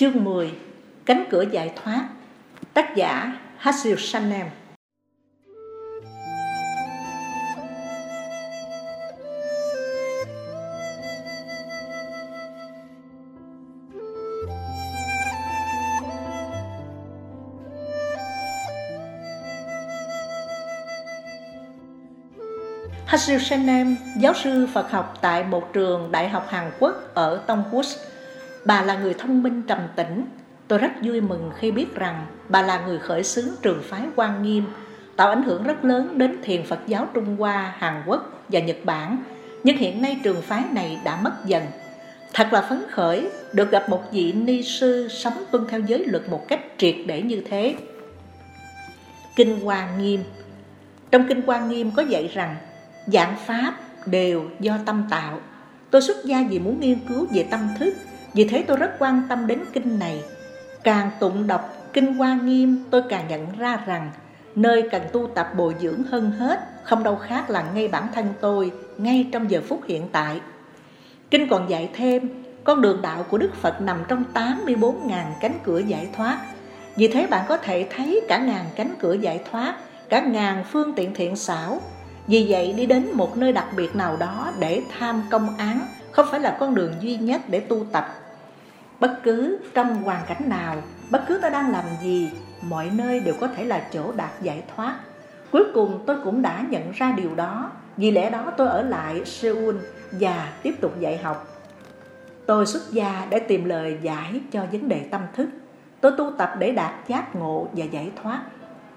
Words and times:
Chương 0.00 0.24
10 0.24 0.52
Cánh 1.06 1.24
cửa 1.30 1.44
giải 1.50 1.72
thoát 1.76 2.08
Tác 2.74 2.96
giả 2.96 3.38
Hasil 3.56 3.94
Sanem. 3.98 4.46
Hasil 23.06 23.38
Sanem, 23.38 23.96
giáo 24.20 24.34
sư 24.34 24.68
Phật 24.74 24.90
học 24.90 25.18
tại 25.20 25.44
một 25.44 25.72
trường 25.72 26.12
đại 26.12 26.28
học 26.28 26.46
Hàn 26.48 26.70
Quốc 26.78 26.94
ở 27.14 27.42
Tông 27.46 27.64
Quốc. 27.70 27.86
Bà 28.64 28.82
là 28.82 28.98
người 28.98 29.14
thông 29.14 29.42
minh 29.42 29.62
trầm 29.66 29.78
tĩnh. 29.96 30.24
Tôi 30.68 30.78
rất 30.78 30.90
vui 31.02 31.20
mừng 31.20 31.50
khi 31.58 31.70
biết 31.70 31.94
rằng 31.94 32.26
bà 32.48 32.62
là 32.62 32.86
người 32.86 32.98
khởi 32.98 33.24
xướng 33.24 33.48
trường 33.62 33.82
phái 33.82 34.02
Quan 34.16 34.42
Nghiêm, 34.42 34.64
tạo 35.16 35.28
ảnh 35.28 35.42
hưởng 35.42 35.62
rất 35.62 35.84
lớn 35.84 36.18
đến 36.18 36.36
thiền 36.42 36.66
Phật 36.66 36.78
giáo 36.86 37.06
Trung 37.14 37.36
Hoa, 37.36 37.74
Hàn 37.78 38.02
Quốc 38.06 38.44
và 38.48 38.60
Nhật 38.60 38.76
Bản. 38.84 39.16
Nhưng 39.64 39.76
hiện 39.76 40.02
nay 40.02 40.20
trường 40.22 40.42
phái 40.42 40.64
này 40.72 41.00
đã 41.04 41.20
mất 41.22 41.32
dần. 41.46 41.62
Thật 42.32 42.48
là 42.52 42.60
phấn 42.60 42.82
khởi 42.90 43.30
được 43.52 43.70
gặp 43.70 43.88
một 43.88 44.12
vị 44.12 44.32
ni 44.32 44.62
sư 44.62 45.08
sống 45.10 45.44
tuân 45.50 45.64
theo 45.68 45.80
giới 45.80 46.04
luật 46.04 46.28
một 46.28 46.48
cách 46.48 46.60
triệt 46.76 46.94
để 47.06 47.22
như 47.22 47.42
thế. 47.50 47.74
Kinh 49.36 49.60
Hoa 49.60 49.88
Nghiêm 49.98 50.20
Trong 51.10 51.26
Kinh 51.28 51.42
Hoa 51.42 51.60
Nghiêm 51.60 51.90
có 51.96 52.02
dạy 52.02 52.30
rằng 52.34 52.56
dạng 53.06 53.36
pháp 53.46 53.74
đều 54.06 54.44
do 54.60 54.78
tâm 54.86 55.04
tạo. 55.10 55.40
Tôi 55.90 56.02
xuất 56.02 56.24
gia 56.24 56.46
vì 56.50 56.58
muốn 56.58 56.80
nghiên 56.80 56.98
cứu 57.08 57.26
về 57.34 57.46
tâm 57.50 57.68
thức 57.78 57.94
vì 58.34 58.44
thế 58.44 58.64
tôi 58.66 58.76
rất 58.76 58.90
quan 58.98 59.22
tâm 59.28 59.46
đến 59.46 59.58
kinh 59.72 59.98
này. 59.98 60.22
Càng 60.84 61.10
tụng 61.20 61.46
đọc 61.46 61.90
kinh 61.92 62.14
Hoa 62.14 62.38
Nghiêm, 62.42 62.84
tôi 62.90 63.02
càng 63.08 63.28
nhận 63.28 63.46
ra 63.58 63.78
rằng 63.86 64.10
Nơi 64.54 64.88
cần 64.90 65.02
tu 65.12 65.26
tập 65.34 65.52
bồi 65.56 65.74
dưỡng 65.80 66.02
hơn 66.02 66.30
hết, 66.30 66.60
Không 66.82 67.02
đâu 67.02 67.16
khác 67.16 67.50
là 67.50 67.64
ngay 67.74 67.88
bản 67.88 68.06
thân 68.14 68.26
tôi, 68.40 68.72
Ngay 68.98 69.28
trong 69.32 69.50
giờ 69.50 69.60
phút 69.68 69.80
hiện 69.86 70.08
tại. 70.12 70.40
Kinh 71.30 71.48
còn 71.48 71.70
dạy 71.70 71.90
thêm, 71.94 72.28
Con 72.64 72.80
đường 72.80 73.02
đạo 73.02 73.26
của 73.30 73.38
Đức 73.38 73.54
Phật 73.54 73.80
nằm 73.80 73.98
trong 74.08 74.24
84.000 74.34 75.24
cánh 75.40 75.58
cửa 75.62 75.78
giải 75.78 76.08
thoát. 76.16 76.38
Vì 76.96 77.08
thế 77.08 77.26
bạn 77.26 77.44
có 77.48 77.56
thể 77.56 77.86
thấy 77.96 78.20
cả 78.28 78.38
ngàn 78.38 78.64
cánh 78.76 78.94
cửa 78.98 79.12
giải 79.12 79.40
thoát, 79.50 79.76
Cả 80.08 80.20
ngàn 80.20 80.64
phương 80.64 80.92
tiện 80.92 81.14
thiện 81.14 81.36
xảo. 81.36 81.80
Vì 82.26 82.46
vậy 82.48 82.72
đi 82.72 82.86
đến 82.86 83.06
một 83.12 83.36
nơi 83.36 83.52
đặc 83.52 83.66
biệt 83.76 83.96
nào 83.96 84.16
đó 84.16 84.52
để 84.60 84.82
tham 84.98 85.22
công 85.30 85.56
án. 85.56 85.80
Không 86.12 86.26
phải 86.30 86.40
là 86.40 86.56
con 86.60 86.74
đường 86.74 86.92
duy 87.00 87.16
nhất 87.16 87.40
để 87.48 87.60
tu 87.60 87.84
tập 87.92 88.06
Bất 89.00 89.20
cứ 89.22 89.58
trong 89.74 90.02
hoàn 90.02 90.20
cảnh 90.28 90.48
nào, 90.48 90.76
bất 91.10 91.22
cứ 91.28 91.38
tôi 91.42 91.50
đang 91.50 91.70
làm 91.70 91.84
gì, 92.02 92.30
mọi 92.62 92.90
nơi 92.94 93.20
đều 93.20 93.34
có 93.40 93.48
thể 93.48 93.64
là 93.64 93.82
chỗ 93.92 94.12
đạt 94.16 94.30
giải 94.42 94.62
thoát. 94.76 94.96
Cuối 95.52 95.64
cùng 95.74 96.02
tôi 96.06 96.16
cũng 96.24 96.42
đã 96.42 96.64
nhận 96.70 96.90
ra 96.92 97.12
điều 97.16 97.34
đó, 97.34 97.70
vì 97.96 98.10
lẽ 98.10 98.30
đó 98.30 98.52
tôi 98.56 98.68
ở 98.68 98.82
lại 98.82 99.24
Seoul 99.24 99.76
và 100.12 100.52
tiếp 100.62 100.74
tục 100.80 101.00
dạy 101.00 101.18
học. 101.18 101.46
Tôi 102.46 102.66
xuất 102.66 102.82
gia 102.90 103.26
để 103.30 103.38
tìm 103.38 103.64
lời 103.64 103.98
giải 104.02 104.40
cho 104.52 104.66
vấn 104.72 104.88
đề 104.88 105.06
tâm 105.10 105.20
thức. 105.36 105.48
Tôi 106.00 106.12
tu 106.18 106.30
tập 106.38 106.54
để 106.58 106.72
đạt 106.72 106.94
giác 107.08 107.36
ngộ 107.36 107.68
và 107.72 107.84
giải 107.84 108.10
thoát. 108.22 108.42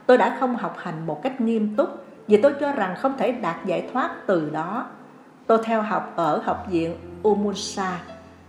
Tôi 0.06 0.18
đã 0.18 0.38
không 0.40 0.56
học 0.56 0.76
hành 0.78 1.06
một 1.06 1.24
cách 1.24 1.42
nghiêm 1.42 1.76
túc 1.76 1.90
vì 2.28 2.42
tôi 2.42 2.54
cho 2.60 2.72
rằng 2.72 2.96
không 3.00 3.18
thể 3.18 3.32
đạt 3.32 3.66
giải 3.66 3.90
thoát 3.94 4.12
từ 4.28 4.50
đó. 4.50 4.88
Tôi 5.48 5.58
theo 5.64 5.82
học 5.82 6.14
ở 6.16 6.42
học 6.46 6.66
viện 6.70 6.96
Umunsa. 7.24 8.00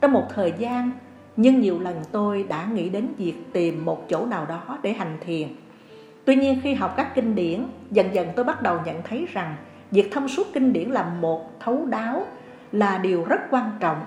Trong 0.00 0.12
một 0.12 0.25
thời 0.34 0.53
gian, 0.59 0.91
nhưng 1.36 1.61
nhiều 1.61 1.81
lần 1.81 2.03
tôi 2.12 2.42
đã 2.42 2.67
nghĩ 2.73 2.89
đến 2.89 3.09
việc 3.19 3.34
tìm 3.53 3.84
một 3.84 4.09
chỗ 4.09 4.27
nào 4.27 4.47
đó 4.47 4.78
để 4.83 4.92
hành 4.92 5.19
thiền. 5.20 5.48
Tuy 6.25 6.36
nhiên 6.36 6.61
khi 6.62 6.75
học 6.75 6.95
các 6.97 7.14
kinh 7.14 7.34
điển, 7.34 7.67
dần 7.91 8.14
dần 8.14 8.28
tôi 8.36 8.45
bắt 8.45 8.62
đầu 8.62 8.78
nhận 8.84 9.03
thấy 9.03 9.27
rằng 9.33 9.56
việc 9.91 10.13
thông 10.13 10.29
suốt 10.29 10.46
kinh 10.55 10.73
điển 10.73 10.89
là 10.89 11.05
một 11.05 11.61
thấu 11.61 11.86
đáo, 11.86 12.27
là 12.73 12.98
điều 12.98 13.24
rất 13.24 13.40
quan 13.51 13.70
trọng. 13.80 14.05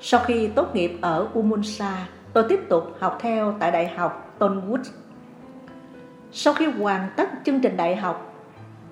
Sau 0.00 0.20
khi 0.20 0.46
tốt 0.46 0.74
nghiệp 0.74 0.98
ở 1.00 1.28
Umunsa, 1.34 2.06
tôi 2.32 2.44
tiếp 2.48 2.60
tục 2.68 2.96
học 3.00 3.18
theo 3.20 3.54
tại 3.58 3.70
Đại 3.70 3.88
học 3.88 4.34
Tonwood. 4.38 4.82
Sau 6.32 6.54
khi 6.54 6.66
hoàn 6.66 7.10
tất 7.16 7.28
chương 7.44 7.60
trình 7.60 7.76
đại 7.76 7.96
học, 7.96 8.34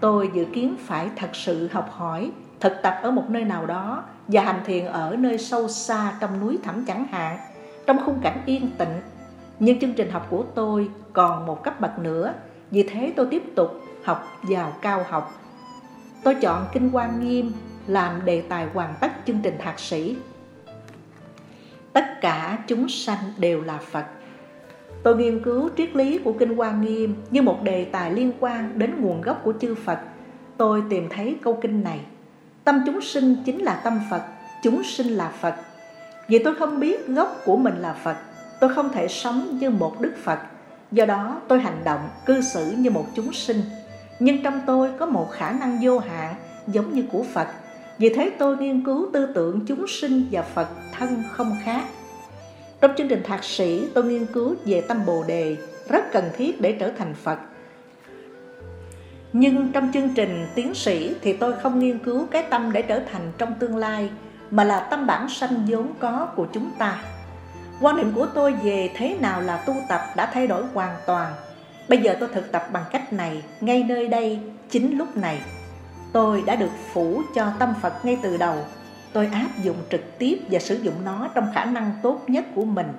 tôi 0.01 0.31
dự 0.35 0.45
kiến 0.45 0.77
phải 0.79 1.11
thật 1.17 1.31
sự 1.33 1.69
học 1.73 1.89
hỏi, 1.91 2.31
thực 2.63 2.83
tập 2.83 2.99
ở 3.03 3.11
một 3.11 3.25
nơi 3.29 3.45
nào 3.45 3.67
đó 3.67 4.05
và 4.29 4.43
hành 4.43 4.61
thiền 4.65 4.85
ở 4.85 5.17
nơi 5.19 5.39
sâu 5.39 5.69
xa 5.69 6.13
trong 6.21 6.41
núi 6.41 6.59
thẳm 6.63 6.85
chẳng 6.85 7.07
hạn 7.07 7.39
trong 7.87 7.99
khung 8.05 8.19
cảnh 8.23 8.43
yên 8.47 8.71
tĩnh. 8.79 9.01
Nhưng 9.59 9.81
chương 9.81 9.93
trình 9.93 10.11
học 10.11 10.27
của 10.31 10.45
tôi 10.55 10.91
còn 11.13 11.47
một 11.47 11.65
cấp 11.65 11.81
bậc 11.81 11.99
nữa, 11.99 12.35
vì 12.71 12.83
thế 12.83 13.13
tôi 13.17 13.27
tiếp 13.31 13.43
tục 13.55 13.81
học 14.05 14.27
vào 14.43 14.73
cao 14.83 15.05
học. 15.09 15.33
Tôi 16.25 16.35
chọn 16.35 16.67
Kinh 16.73 16.91
Quan 16.93 17.21
Nghiêm 17.21 17.53
làm 17.87 18.25
đề 18.25 18.43
tài 18.49 18.67
hoàn 18.75 18.95
tất 19.01 19.13
chương 19.27 19.41
trình 19.43 19.55
thạc 19.59 19.79
sĩ. 19.79 20.17
Tất 21.93 22.05
cả 22.21 22.59
chúng 22.67 22.89
sanh 22.89 23.33
đều 23.39 23.63
là 23.63 23.79
Phật. 23.79 24.05
Tôi 25.03 25.17
nghiên 25.17 25.43
cứu 25.43 25.71
triết 25.77 25.97
lý 25.97 26.19
của 26.19 26.33
Kinh 26.33 26.55
Quan 26.55 26.81
Nghiêm 26.81 27.15
như 27.31 27.43
một 27.43 27.63
đề 27.63 27.85
tài 27.85 28.13
liên 28.13 28.33
quan 28.41 28.79
đến 28.79 28.95
nguồn 29.01 29.21
gốc 29.21 29.41
của 29.45 29.53
chư 29.61 29.75
Phật. 29.75 29.99
Tôi 30.57 30.83
tìm 30.91 31.09
thấy 31.11 31.37
câu 31.43 31.59
kinh 31.63 31.85
này. 31.85 32.01
Tâm 32.65 32.83
chúng 32.87 33.01
sinh 33.01 33.37
chính 33.45 33.63
là 33.63 33.75
tâm 33.85 34.01
Phật, 34.11 34.23
chúng 34.63 34.85
sinh 34.85 35.07
là 35.07 35.33
Phật. 35.41 35.55
Vì 36.29 36.39
tôi 36.39 36.55
không 36.55 36.81
biết 36.81 37.07
gốc 37.07 37.41
của 37.45 37.57
mình 37.57 37.75
là 37.79 37.93
Phật 37.93 38.17
Tôi 38.63 38.75
không 38.75 38.93
thể 38.93 39.09
sống 39.09 39.59
như 39.61 39.71
một 39.71 40.01
Đức 40.01 40.13
Phật. 40.23 40.39
Do 40.93 41.05
đó 41.05 41.41
tôi 41.49 41.61
hành 41.61 41.85
động, 41.85 42.09
cư 42.27 42.41
xử 42.41 42.71
như 42.71 42.91
một 42.91 43.07
chúng 43.15 43.33
sinh. 43.33 43.63
Nhưng 44.19 44.43
trong 44.43 44.61
tôi 44.67 44.91
có 44.99 45.07
một 45.07 45.31
khả 45.33 45.53
năng 45.53 45.79
vô 45.83 45.99
hạn 45.99 46.35
giống 46.67 46.95
như 46.95 47.05
của 47.13 47.23
Phật. 47.33 47.49
Vì 47.99 48.09
thế 48.09 48.31
tôi 48.39 48.57
nghiên 48.57 48.85
cứu 48.85 49.09
tư 49.13 49.27
tưởng 49.35 49.61
chúng 49.67 49.87
sinh 49.89 50.29
và 50.31 50.43
Phật 50.43 50.69
thân 50.99 51.23
không 51.31 51.57
khác. 51.65 51.85
Trong 52.81 52.91
chương 52.99 53.09
trình 53.09 53.23
thạc 53.25 53.45
sĩ 53.45 53.89
tôi 53.95 54.05
nghiên 54.05 54.27
cứu 54.27 54.55
về 54.65 54.81
tâm 54.81 55.07
Bồ 55.07 55.25
Đề 55.27 55.57
Rất 55.89 56.13
cần 56.13 56.25
thiết 56.37 56.61
để 56.61 56.77
trở 56.81 56.91
thành 56.99 57.15
Phật 57.15 57.39
nhưng 59.33 59.73
trong 59.73 59.93
chương 59.93 60.15
trình 60.15 60.47
tiến 60.55 60.75
sĩ 60.75 61.15
thì 61.23 61.33
tôi 61.33 61.53
không 61.53 61.79
nghiên 61.79 61.99
cứu 61.99 62.27
cái 62.31 62.43
tâm 62.51 62.73
để 62.73 62.83
trở 62.83 63.01
thành 63.13 63.33
trong 63.39 63.55
tương 63.55 63.77
lai, 63.77 64.11
mà 64.51 64.65
là 64.65 64.81
tâm 64.81 65.07
bản 65.07 65.29
sanh 65.29 65.67
vốn 65.69 65.87
có 65.99 66.29
của 66.37 66.47
chúng 66.53 66.71
ta. 66.79 67.03
Quan 67.81 67.97
niệm 67.97 68.13
của 68.15 68.27
tôi 68.27 68.53
về 68.53 68.91
thế 68.97 69.17
nào 69.21 69.41
là 69.41 69.57
tu 69.57 69.75
tập 69.89 70.01
đã 70.17 70.31
thay 70.35 70.47
đổi 70.47 70.65
hoàn 70.75 70.97
toàn. 71.07 71.33
Bây 71.89 71.99
giờ 71.99 72.17
tôi 72.21 72.29
thực 72.35 72.53
tập 72.53 72.67
bằng 72.73 72.85
cách 72.93 73.13
này, 73.13 73.43
ngay 73.61 73.83
nơi 73.83 74.09
đây, 74.09 74.41
chính 74.71 74.99
lúc 74.99 75.17
này. 75.17 75.41
Tôi 76.13 76.43
đã 76.47 76.57
được 76.57 76.71
phủ 76.93 77.23
cho 77.35 77.53
tâm 77.59 77.75
phật 77.83 78.05
ngay 78.05 78.19
từ 78.23 78.37
đầu. 78.37 78.57
Tôi 79.13 79.29
áp 79.33 79.49
dụng 79.63 79.77
trực 79.91 80.19
tiếp 80.19 80.39
và 80.51 80.59
sử 80.59 80.75
dụng 80.75 80.95
nó 81.05 81.29
trong 81.35 81.47
khả 81.55 81.65
năng 81.65 81.93
tốt 82.03 82.21
nhất 82.27 82.45
của 82.55 82.65
mình. 82.65 82.93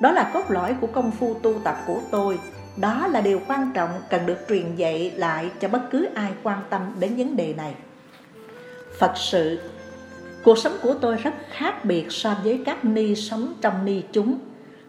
Đó 0.00 0.12
là 0.12 0.30
cốt 0.34 0.50
lõi 0.50 0.74
của 0.80 0.86
công 0.86 1.10
phu 1.10 1.34
tu 1.34 1.54
tập 1.64 1.76
của 1.86 1.98
tôi 2.10 2.38
đó 2.80 3.06
là 3.06 3.20
điều 3.20 3.40
quan 3.48 3.70
trọng 3.74 3.90
cần 4.10 4.26
được 4.26 4.38
truyền 4.48 4.74
dạy 4.76 5.12
lại 5.16 5.50
cho 5.60 5.68
bất 5.68 5.80
cứ 5.90 6.08
ai 6.14 6.32
quan 6.42 6.58
tâm 6.70 6.82
đến 7.00 7.16
vấn 7.16 7.36
đề 7.36 7.54
này 7.56 7.74
phật 8.98 9.12
sự 9.16 9.58
Cuộc 10.44 10.58
sống 10.58 10.76
của 10.82 10.94
tôi 10.94 11.16
rất 11.16 11.34
khác 11.50 11.84
biệt 11.84 12.06
so 12.10 12.36
với 12.44 12.62
các 12.66 12.84
ni 12.84 13.14
sống 13.14 13.52
trong 13.60 13.84
ni 13.84 14.02
chúng. 14.12 14.38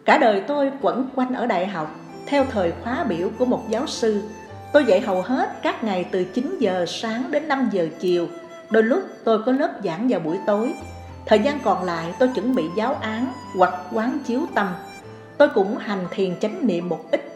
Cả 0.06 0.18
đời 0.18 0.44
tôi 0.47 0.72
quẩn 0.81 1.09
quanh 1.16 1.34
ở 1.34 1.46
đại 1.46 1.68
học, 1.68 1.96
theo 2.25 2.46
thời 2.52 2.74
khóa 2.84 3.03
biểu 3.03 3.29
của 3.40 3.46
một 3.46 3.69
giáo 3.69 3.88
sư. 3.88 4.22
Tôi 4.73 4.85
dạy 4.85 5.02
hầu 5.02 5.22
hết 5.22 5.62
các 5.62 5.84
ngày 5.84 6.06
từ 6.12 6.23
9 6.23 6.58
giờ 6.59 6.85
sáng 6.88 7.31
đến 7.31 7.47
5 7.47 7.69
giờ 7.72 7.88
chiều. 8.00 8.28
Đôi 8.69 8.84
lúc 8.84 9.03
tôi 9.23 9.44
có 9.46 9.52
lớp 9.52 9.72
giảng 9.84 10.08
vào 10.09 10.19
buổi 10.19 10.38
tối. 10.47 10.73
Thời 11.25 11.40
gian 11.40 11.59
còn 11.63 11.84
lại 11.84 12.13
tôi 12.19 12.29
chuẩn 12.35 12.56
bị 12.56 12.63
giáo 12.78 12.94
án 13.02 13.28
hoặc 13.58 13.73
quán 13.94 14.19
chiếu 14.25 14.41
tâm. 14.56 14.68
Tôi 15.38 15.50
cũng 15.50 15.78
hành 15.78 16.05
thiền 16.11 16.40
chánh 16.40 16.67
niệm 16.67 16.90
một 16.90 17.05
ít. 17.11 17.31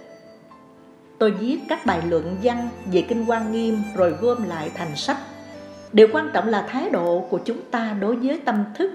Tôi 1.25 1.31
viết 1.31 1.59
các 1.67 1.85
bài 1.85 2.01
luận 2.09 2.37
văn 2.43 2.69
về 2.85 3.01
Kinh 3.01 3.25
Quan 3.27 3.51
Nghiêm 3.51 3.81
rồi 3.95 4.13
gom 4.21 4.49
lại 4.49 4.71
thành 4.75 4.95
sách 4.95 5.17
Điều 5.93 6.07
quan 6.13 6.29
trọng 6.33 6.47
là 6.47 6.61
thái 6.69 6.89
độ 6.89 7.27
của 7.29 7.39
chúng 7.45 7.61
ta 7.71 7.95
đối 7.99 8.15
với 8.15 8.41
tâm 8.45 8.63
thức. 8.75 8.91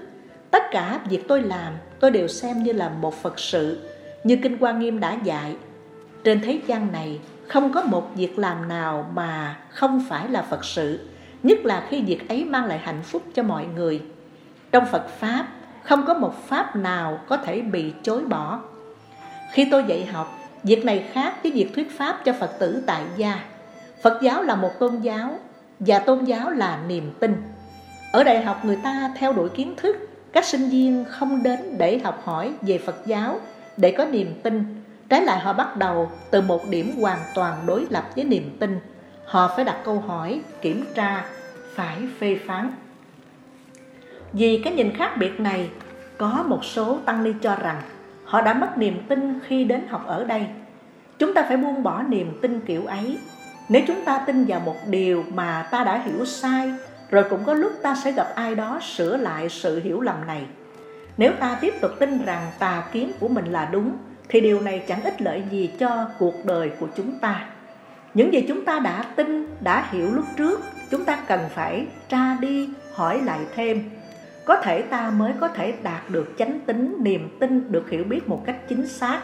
Tất 0.51 0.63
cả 0.71 0.99
việc 1.09 1.27
tôi 1.27 1.41
làm, 1.41 1.73
tôi 1.99 2.11
đều 2.11 2.27
xem 2.27 2.63
như 2.63 2.73
là 2.73 2.89
một 2.89 3.15
Phật 3.21 3.39
sự, 3.39 3.89
như 4.23 4.37
Kinh 4.43 4.57
Quan 4.59 4.79
Nghiêm 4.79 4.99
đã 4.99 5.17
dạy. 5.23 5.55
Trên 6.23 6.41
thế 6.41 6.59
gian 6.67 6.91
này, 6.91 7.19
không 7.47 7.73
có 7.73 7.81
một 7.83 8.15
việc 8.15 8.39
làm 8.39 8.67
nào 8.67 9.11
mà 9.13 9.57
không 9.69 10.05
phải 10.09 10.29
là 10.29 10.41
Phật 10.41 10.65
sự, 10.65 10.99
nhất 11.43 11.57
là 11.63 11.85
khi 11.89 12.01
việc 12.01 12.29
ấy 12.29 12.45
mang 12.45 12.65
lại 12.65 12.77
hạnh 12.77 13.01
phúc 13.03 13.23
cho 13.33 13.43
mọi 13.43 13.65
người. 13.75 14.01
Trong 14.71 14.85
Phật 14.91 15.09
Pháp, 15.19 15.47
không 15.83 16.05
có 16.05 16.13
một 16.13 16.47
Pháp 16.47 16.75
nào 16.75 17.19
có 17.27 17.37
thể 17.37 17.61
bị 17.61 17.93
chối 18.03 18.23
bỏ. 18.25 18.59
Khi 19.51 19.67
tôi 19.71 19.83
dạy 19.87 20.05
học, 20.05 20.40
việc 20.63 20.85
này 20.85 21.09
khác 21.13 21.33
với 21.43 21.51
việc 21.51 21.73
thuyết 21.75 21.97
Pháp 21.97 22.21
cho 22.25 22.33
Phật 22.33 22.59
tử 22.59 22.83
tại 22.85 23.03
gia. 23.17 23.43
Phật 24.01 24.21
giáo 24.21 24.43
là 24.43 24.55
một 24.55 24.79
tôn 24.79 25.01
giáo 25.01 25.39
và 25.79 25.99
tôn 25.99 26.23
giáo 26.23 26.51
là 26.51 26.79
niềm 26.87 27.11
tin. 27.19 27.43
Ở 28.11 28.23
đại 28.23 28.43
học 28.43 28.65
người 28.65 28.77
ta 28.83 29.11
theo 29.17 29.33
đuổi 29.33 29.49
kiến 29.49 29.73
thức, 29.77 29.97
các 30.33 30.45
sinh 30.45 30.69
viên 30.69 31.05
không 31.09 31.43
đến 31.43 31.59
để 31.77 31.99
học 32.03 32.21
hỏi 32.23 32.53
về 32.61 32.77
Phật 32.77 33.05
giáo 33.05 33.39
để 33.77 33.91
có 33.91 34.05
niềm 34.05 34.33
tin. 34.43 34.83
Trái 35.09 35.25
lại 35.25 35.39
họ 35.39 35.53
bắt 35.53 35.77
đầu 35.77 36.11
từ 36.31 36.41
một 36.41 36.69
điểm 36.69 36.91
hoàn 37.01 37.19
toàn 37.35 37.57
đối 37.65 37.85
lập 37.89 38.09
với 38.15 38.23
niềm 38.23 38.57
tin. 38.59 38.79
Họ 39.25 39.53
phải 39.55 39.65
đặt 39.65 39.77
câu 39.83 39.99
hỏi, 39.99 40.41
kiểm 40.61 40.85
tra, 40.95 41.25
phải 41.75 41.97
phê 42.19 42.39
phán. 42.47 42.71
Vì 44.33 44.61
cái 44.63 44.73
nhìn 44.73 44.95
khác 44.95 45.17
biệt 45.17 45.39
này, 45.39 45.69
có 46.17 46.43
một 46.47 46.65
số 46.65 46.97
tăng 47.05 47.23
ni 47.23 47.31
cho 47.41 47.55
rằng 47.55 47.81
họ 48.31 48.41
đã 48.41 48.53
mất 48.53 48.77
niềm 48.77 48.99
tin 49.07 49.39
khi 49.47 49.63
đến 49.63 49.81
học 49.89 50.03
ở 50.07 50.23
đây. 50.23 50.45
Chúng 51.19 51.33
ta 51.33 51.45
phải 51.47 51.57
buông 51.57 51.83
bỏ 51.83 52.03
niềm 52.03 52.39
tin 52.41 52.59
kiểu 52.59 52.85
ấy. 52.85 53.17
Nếu 53.69 53.81
chúng 53.87 54.05
ta 54.05 54.23
tin 54.27 54.45
vào 54.45 54.59
một 54.59 54.75
điều 54.89 55.23
mà 55.33 55.67
ta 55.71 55.83
đã 55.83 56.01
hiểu 56.05 56.25
sai, 56.25 56.73
rồi 57.09 57.23
cũng 57.29 57.43
có 57.45 57.53
lúc 57.53 57.71
ta 57.83 57.95
sẽ 58.03 58.11
gặp 58.11 58.27
ai 58.35 58.55
đó 58.55 58.79
sửa 58.81 59.17
lại 59.17 59.49
sự 59.49 59.81
hiểu 59.83 60.01
lầm 60.01 60.27
này. 60.27 60.45
Nếu 61.17 61.31
ta 61.39 61.57
tiếp 61.61 61.73
tục 61.81 61.91
tin 61.99 62.25
rằng 62.25 62.51
tà 62.59 62.83
kiến 62.91 63.11
của 63.19 63.27
mình 63.27 63.45
là 63.45 63.69
đúng, 63.71 63.91
thì 64.29 64.41
điều 64.41 64.61
này 64.61 64.83
chẳng 64.87 65.03
ích 65.03 65.21
lợi 65.21 65.43
gì 65.51 65.69
cho 65.79 66.07
cuộc 66.19 66.45
đời 66.45 66.71
của 66.79 66.87
chúng 66.95 67.19
ta. 67.19 67.45
Những 68.13 68.33
gì 68.33 68.45
chúng 68.47 68.65
ta 68.65 68.79
đã 68.79 69.05
tin, 69.15 69.47
đã 69.61 69.87
hiểu 69.91 70.11
lúc 70.11 70.25
trước, 70.37 70.61
chúng 70.91 71.05
ta 71.05 71.17
cần 71.27 71.39
phải 71.53 71.85
tra 72.09 72.37
đi, 72.41 72.69
hỏi 72.93 73.21
lại 73.21 73.39
thêm 73.55 73.89
có 74.51 74.61
thể 74.61 74.81
ta 74.81 75.09
mới 75.09 75.33
có 75.39 75.47
thể 75.47 75.73
đạt 75.83 76.09
được 76.09 76.33
chánh 76.37 76.59
tính, 76.65 76.95
niềm 76.99 77.37
tin, 77.39 77.71
được 77.71 77.89
hiểu 77.89 78.03
biết 78.03 78.29
một 78.29 78.43
cách 78.45 78.55
chính 78.69 78.87
xác. 78.87 79.21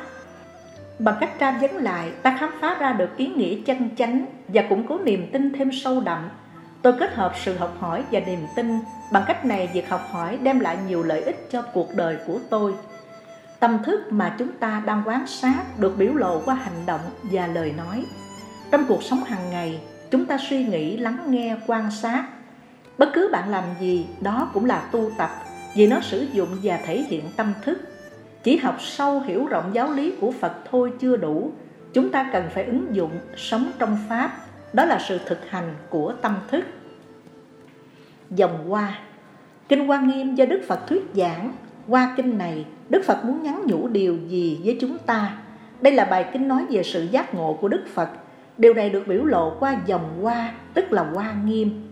Bằng 1.00 1.16
cách 1.20 1.40
tra 1.40 1.52
vấn 1.52 1.72
lại, 1.76 2.12
ta 2.22 2.38
khám 2.40 2.50
phá 2.62 2.78
ra 2.80 2.94
được 2.94 3.18
ý 3.18 3.28
nghĩa 3.28 3.58
chân 3.66 3.90
chánh 3.96 4.26
và 4.48 4.62
củng 4.70 4.88
cố 4.88 5.00
niềm 5.04 5.30
tin 5.32 5.54
thêm 5.54 5.72
sâu 5.72 6.02
đậm. 6.02 6.30
Tôi 6.82 6.94
kết 7.00 7.14
hợp 7.14 7.34
sự 7.44 7.58
học 7.58 7.78
hỏi 7.80 8.04
và 8.12 8.20
niềm 8.20 8.40
tin. 8.56 8.80
Bằng 9.12 9.24
cách 9.28 9.46
này, 9.46 9.70
việc 9.74 9.90
học 9.90 10.02
hỏi 10.12 10.38
đem 10.44 10.60
lại 10.60 10.78
nhiều 10.88 11.04
lợi 11.04 11.22
ích 11.22 11.48
cho 11.52 11.62
cuộc 11.62 11.96
đời 11.96 12.18
của 12.28 12.40
tôi. 12.50 12.74
Tâm 13.60 13.78
thức 13.84 14.02
mà 14.10 14.36
chúng 14.40 14.52
ta 14.52 14.84
đang 14.86 15.04
quán 15.06 15.28
sát 15.28 15.64
được 15.80 15.98
biểu 15.98 16.14
lộ 16.14 16.42
qua 16.46 16.56
hành 16.56 16.86
động 16.86 17.02
và 17.32 17.48
lời 17.48 17.74
nói. 17.78 18.06
Trong 18.72 18.86
cuộc 18.88 19.04
sống 19.04 19.24
hàng 19.24 19.50
ngày, 19.50 19.80
chúng 20.12 20.26
ta 20.26 20.38
suy 20.50 20.66
nghĩ, 20.66 20.98
lắng 20.98 21.18
nghe, 21.28 21.56
quan 21.68 21.92
sát 21.92 22.28
Bất 22.98 23.10
cứ 23.14 23.30
bạn 23.32 23.50
làm 23.50 23.64
gì 23.80 24.06
đó 24.22 24.50
cũng 24.54 24.66
là 24.66 24.90
tu 24.92 25.12
tập 25.18 25.30
vì 25.76 25.88
nó 25.88 26.00
sử 26.02 26.28
dụng 26.34 26.50
và 26.64 26.80
thể 26.86 27.02
hiện 27.10 27.24
tâm 27.36 27.54
thức. 27.64 27.78
Chỉ 28.44 28.58
học 28.58 28.76
sâu 28.80 29.20
hiểu 29.20 29.46
rộng 29.46 29.72
giáo 29.74 29.92
lý 29.92 30.14
của 30.22 30.32
Phật 30.32 30.54
thôi 30.72 30.92
chưa 31.00 31.18
đủ. 31.18 31.52
Chúng 31.94 32.10
ta 32.10 32.30
cần 32.34 32.44
phải 32.54 32.64
ứng 32.64 32.96
dụng 32.96 33.12
sống 33.36 33.72
trong 33.80 33.98
Pháp. 34.10 34.38
Đó 34.74 34.86
là 34.86 35.00
sự 35.08 35.20
thực 35.26 35.50
hành 35.50 35.76
của 35.90 36.14
tâm 36.22 36.36
thức. 36.52 36.66
Dòng 38.30 38.70
hoa 38.70 39.00
Kinh 39.70 39.88
Hoa 39.88 40.02
Nghiêm 40.02 40.36
do 40.36 40.46
Đức 40.46 40.62
Phật 40.68 40.88
thuyết 40.88 41.06
giảng 41.14 41.54
Qua 41.88 42.14
kinh 42.18 42.38
này, 42.38 42.66
Đức 42.90 43.02
Phật 43.06 43.26
muốn 43.26 43.44
nhắn 43.44 43.62
nhủ 43.66 43.88
điều 43.88 44.18
gì 44.28 44.62
với 44.64 44.78
chúng 44.82 44.98
ta? 44.98 45.38
Đây 45.82 45.94
là 45.94 46.06
bài 46.06 46.26
kinh 46.34 46.48
nói 46.48 46.66
về 46.70 46.84
sự 46.84 47.08
giác 47.12 47.34
ngộ 47.34 47.58
của 47.62 47.68
Đức 47.68 47.84
Phật. 47.94 48.10
Điều 48.58 48.74
này 48.74 48.90
được 48.90 49.08
biểu 49.08 49.24
lộ 49.24 49.56
qua 49.60 49.78
dòng 49.86 50.22
hoa, 50.22 50.54
tức 50.74 50.92
là 50.92 51.04
hoa 51.14 51.34
nghiêm 51.46 51.87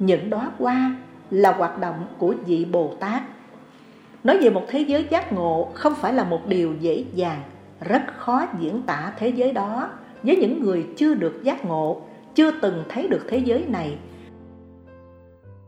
những 0.00 0.30
đóa 0.30 0.50
hoa 0.58 0.96
là 1.30 1.52
hoạt 1.52 1.78
động 1.78 2.06
của 2.18 2.34
vị 2.46 2.66
Bồ 2.72 2.94
Tát. 3.00 3.22
Nói 4.24 4.38
về 4.38 4.50
một 4.50 4.62
thế 4.68 4.80
giới 4.80 5.06
giác 5.10 5.32
ngộ 5.32 5.70
không 5.74 5.94
phải 5.94 6.12
là 6.12 6.24
một 6.24 6.46
điều 6.48 6.74
dễ 6.80 7.04
dàng, 7.14 7.42
rất 7.80 8.02
khó 8.16 8.46
diễn 8.60 8.82
tả 8.82 9.12
thế 9.18 9.28
giới 9.28 9.52
đó 9.52 9.88
với 10.22 10.36
những 10.36 10.62
người 10.62 10.86
chưa 10.96 11.14
được 11.14 11.40
giác 11.42 11.64
ngộ, 11.64 12.02
chưa 12.34 12.50
từng 12.50 12.84
thấy 12.88 13.08
được 13.08 13.26
thế 13.28 13.38
giới 13.38 13.64
này. 13.68 13.96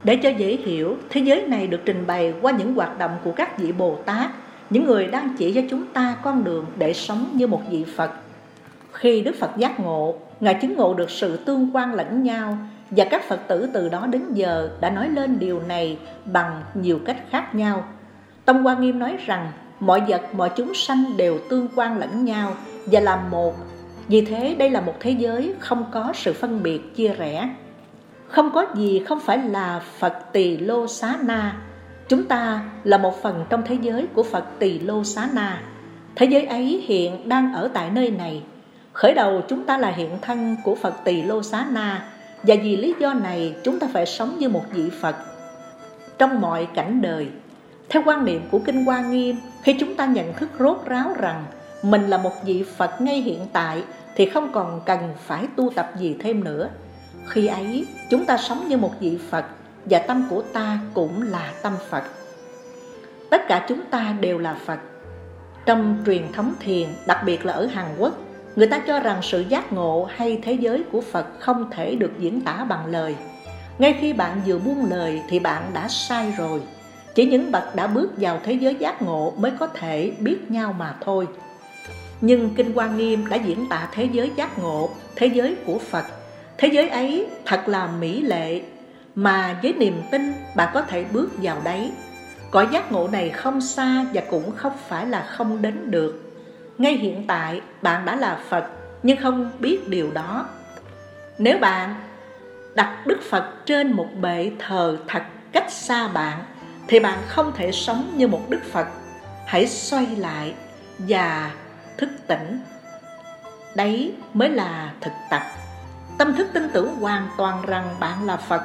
Để 0.04 0.16
cho 0.16 0.28
dễ 0.28 0.56
hiểu, 0.56 0.96
thế 1.10 1.20
giới 1.20 1.46
này 1.46 1.66
được 1.66 1.80
trình 1.84 2.04
bày 2.06 2.34
qua 2.42 2.52
những 2.52 2.74
hoạt 2.74 2.98
động 2.98 3.16
của 3.24 3.32
các 3.32 3.58
vị 3.58 3.72
Bồ 3.72 3.96
Tát, 4.06 4.30
những 4.70 4.84
người 4.84 5.06
đang 5.06 5.34
chỉ 5.38 5.52
cho 5.52 5.60
chúng 5.70 5.86
ta 5.92 6.16
con 6.22 6.44
đường 6.44 6.66
để 6.78 6.92
sống 6.92 7.26
như 7.32 7.46
một 7.46 7.60
vị 7.70 7.84
Phật. 7.96 8.10
Khi 8.92 9.20
Đức 9.20 9.34
Phật 9.40 9.50
giác 9.56 9.80
ngộ, 9.80 10.14
Ngài 10.42 10.54
chứng 10.54 10.76
ngộ 10.76 10.94
được 10.94 11.10
sự 11.10 11.36
tương 11.36 11.76
quan 11.76 11.94
lẫn 11.94 12.22
nhau 12.22 12.58
và 12.96 13.04
các 13.04 13.28
Phật 13.28 13.48
tử 13.48 13.68
từ 13.72 13.88
đó 13.88 14.06
đến 14.06 14.22
giờ 14.32 14.70
đã 14.80 14.90
nói 14.90 15.08
lên 15.08 15.38
điều 15.38 15.62
này 15.62 15.98
bằng 16.24 16.62
nhiều 16.74 16.98
cách 17.04 17.16
khác 17.30 17.54
nhau. 17.54 17.84
Tông 18.44 18.62
Hoa 18.62 18.74
Nghiêm 18.74 18.98
nói 18.98 19.16
rằng 19.26 19.52
mọi 19.80 20.00
vật, 20.00 20.22
mọi 20.32 20.50
chúng 20.56 20.74
sanh 20.74 21.16
đều 21.16 21.38
tương 21.50 21.68
quan 21.76 21.98
lẫn 21.98 22.24
nhau 22.24 22.54
và 22.86 23.00
làm 23.00 23.30
một. 23.30 23.54
Vì 24.08 24.24
thế 24.24 24.54
đây 24.58 24.70
là 24.70 24.80
một 24.80 24.94
thế 25.00 25.10
giới 25.10 25.54
không 25.58 25.84
có 25.92 26.12
sự 26.14 26.32
phân 26.32 26.62
biệt 26.62 26.96
chia 26.96 27.14
rẽ. 27.14 27.48
Không 28.28 28.50
có 28.50 28.66
gì 28.74 29.02
không 29.08 29.20
phải 29.20 29.38
là 29.38 29.80
Phật 29.98 30.32
Tỳ 30.32 30.56
Lô 30.56 30.86
Xá 30.86 31.18
Na. 31.22 31.56
Chúng 32.08 32.24
ta 32.24 32.60
là 32.84 32.98
một 32.98 33.22
phần 33.22 33.44
trong 33.48 33.62
thế 33.66 33.78
giới 33.82 34.06
của 34.14 34.22
Phật 34.22 34.44
Tỳ 34.58 34.78
Lô 34.78 35.04
Xá 35.04 35.28
Na. 35.32 35.62
Thế 36.14 36.26
giới 36.26 36.44
ấy 36.44 36.84
hiện 36.86 37.28
đang 37.28 37.54
ở 37.54 37.68
tại 37.74 37.90
nơi 37.90 38.10
này. 38.10 38.42
Khởi 38.92 39.14
đầu 39.14 39.42
chúng 39.48 39.64
ta 39.64 39.78
là 39.78 39.90
hiện 39.90 40.10
thân 40.22 40.56
của 40.64 40.74
Phật 40.74 40.94
Tỳ 41.04 41.22
Lô 41.22 41.42
Xá 41.42 41.66
Na 41.70 42.02
và 42.42 42.54
vì 42.62 42.76
lý 42.76 42.94
do 43.00 43.14
này 43.14 43.56
chúng 43.64 43.78
ta 43.78 43.86
phải 43.92 44.06
sống 44.06 44.38
như 44.38 44.48
một 44.48 44.62
vị 44.72 44.90
Phật. 45.00 45.16
Trong 46.18 46.40
mọi 46.40 46.68
cảnh 46.74 47.02
đời 47.02 47.28
Theo 47.88 48.02
quan 48.06 48.24
niệm 48.24 48.42
của 48.50 48.58
Kinh 48.58 48.84
Hoa 48.84 49.00
Nghiêm 49.00 49.36
Khi 49.62 49.76
chúng 49.80 49.94
ta 49.94 50.06
nhận 50.06 50.34
thức 50.34 50.50
rốt 50.58 50.78
ráo 50.86 51.14
rằng 51.18 51.44
Mình 51.82 52.08
là 52.08 52.16
một 52.16 52.32
vị 52.44 52.64
Phật 52.76 53.00
ngay 53.00 53.20
hiện 53.20 53.46
tại 53.52 53.82
Thì 54.16 54.26
không 54.26 54.52
còn 54.52 54.80
cần 54.86 54.98
phải 55.26 55.46
tu 55.56 55.70
tập 55.74 55.92
gì 55.98 56.16
thêm 56.20 56.44
nữa. 56.44 56.68
Khi 57.26 57.46
ấy 57.46 57.86
chúng 58.10 58.24
ta 58.24 58.36
sống 58.36 58.68
như 58.68 58.76
một 58.76 59.00
vị 59.00 59.18
Phật 59.30 59.44
Và 59.84 59.98
tâm 59.98 60.26
của 60.30 60.42
ta 60.42 60.78
cũng 60.94 61.22
là 61.22 61.52
tâm 61.62 61.72
Phật. 61.90 62.02
Tất 63.30 63.42
cả 63.48 63.66
chúng 63.68 63.80
ta 63.90 64.14
đều 64.20 64.38
là 64.38 64.56
Phật. 64.66 64.78
Trong 65.66 66.02
truyền 66.06 66.32
thống 66.32 66.54
thiền, 66.60 66.88
đặc 67.06 67.22
biệt 67.26 67.46
là 67.46 67.52
ở 67.52 67.66
Hàn 67.66 67.86
Quốc 67.98 68.14
Người 68.56 68.66
ta 68.66 68.78
cho 68.78 69.00
rằng 69.00 69.22
sự 69.22 69.44
giác 69.48 69.72
ngộ 69.72 70.08
hay 70.16 70.38
thế 70.42 70.52
giới 70.52 70.82
của 70.92 71.00
Phật 71.00 71.26
không 71.38 71.70
thể 71.70 71.94
được 71.94 72.12
diễn 72.18 72.40
tả 72.40 72.64
bằng 72.68 72.86
lời. 72.86 73.16
Ngay 73.78 73.96
khi 74.00 74.12
bạn 74.12 74.40
vừa 74.46 74.58
buông 74.58 74.90
lời 74.90 75.22
thì 75.28 75.38
bạn 75.38 75.62
đã 75.74 75.88
sai 75.88 76.34
rồi. 76.38 76.60
Chỉ 77.14 77.26
những 77.26 77.52
bậc 77.52 77.76
đã 77.76 77.86
bước 77.86 78.12
vào 78.16 78.40
thế 78.44 78.52
giới 78.52 78.74
giác 78.74 79.02
ngộ 79.02 79.32
mới 79.36 79.52
có 79.58 79.66
thể 79.66 80.12
biết 80.18 80.50
nhau 80.50 80.74
mà 80.78 80.94
thôi. 81.00 81.26
Nhưng 82.20 82.54
Kinh 82.54 82.72
Hoa 82.74 82.86
Nghiêm 82.86 83.26
đã 83.26 83.36
diễn 83.36 83.68
tả 83.68 83.88
thế 83.92 84.08
giới 84.12 84.30
giác 84.36 84.58
ngộ, 84.58 84.90
thế 85.16 85.26
giới 85.26 85.56
của 85.66 85.78
Phật. 85.78 86.04
Thế 86.58 86.68
giới 86.68 86.88
ấy 86.88 87.26
thật 87.44 87.68
là 87.68 87.86
mỹ 87.86 88.22
lệ, 88.22 88.60
mà 89.14 89.58
với 89.62 89.72
niềm 89.72 90.02
tin 90.10 90.32
bạn 90.56 90.68
có 90.74 90.82
thể 90.82 91.04
bước 91.12 91.30
vào 91.42 91.60
đấy. 91.64 91.92
Cõi 92.50 92.68
giác 92.72 92.92
ngộ 92.92 93.08
này 93.08 93.30
không 93.30 93.60
xa 93.60 94.06
và 94.14 94.22
cũng 94.30 94.50
không 94.56 94.72
phải 94.88 95.06
là 95.06 95.22
không 95.22 95.62
đến 95.62 95.90
được 95.90 96.31
ngay 96.78 96.96
hiện 96.96 97.24
tại 97.26 97.60
bạn 97.82 98.04
đã 98.04 98.16
là 98.16 98.38
Phật 98.48 98.64
nhưng 99.02 99.16
không 99.22 99.52
biết 99.58 99.88
điều 99.88 100.10
đó. 100.10 100.46
Nếu 101.38 101.58
bạn 101.58 101.94
đặt 102.74 103.06
Đức 103.06 103.18
Phật 103.30 103.44
trên 103.66 103.92
một 103.92 104.08
bệ 104.20 104.50
thờ 104.58 104.98
thật 105.08 105.22
cách 105.52 105.72
xa 105.72 106.08
bạn 106.08 106.38
thì 106.88 107.00
bạn 107.00 107.18
không 107.26 107.52
thể 107.56 107.72
sống 107.72 108.12
như 108.16 108.28
một 108.28 108.50
Đức 108.50 108.60
Phật. 108.72 108.86
Hãy 109.46 109.66
xoay 109.66 110.06
lại 110.06 110.54
và 110.98 111.50
thức 111.98 112.10
tỉnh. 112.26 112.60
Đấy 113.74 114.14
mới 114.34 114.48
là 114.48 114.92
thực 115.00 115.12
tập. 115.30 115.42
Tâm 116.18 116.34
thức 116.36 116.48
tin 116.52 116.68
tưởng 116.72 116.96
hoàn 116.96 117.28
toàn 117.38 117.62
rằng 117.66 117.96
bạn 118.00 118.26
là 118.26 118.36
Phật. 118.36 118.62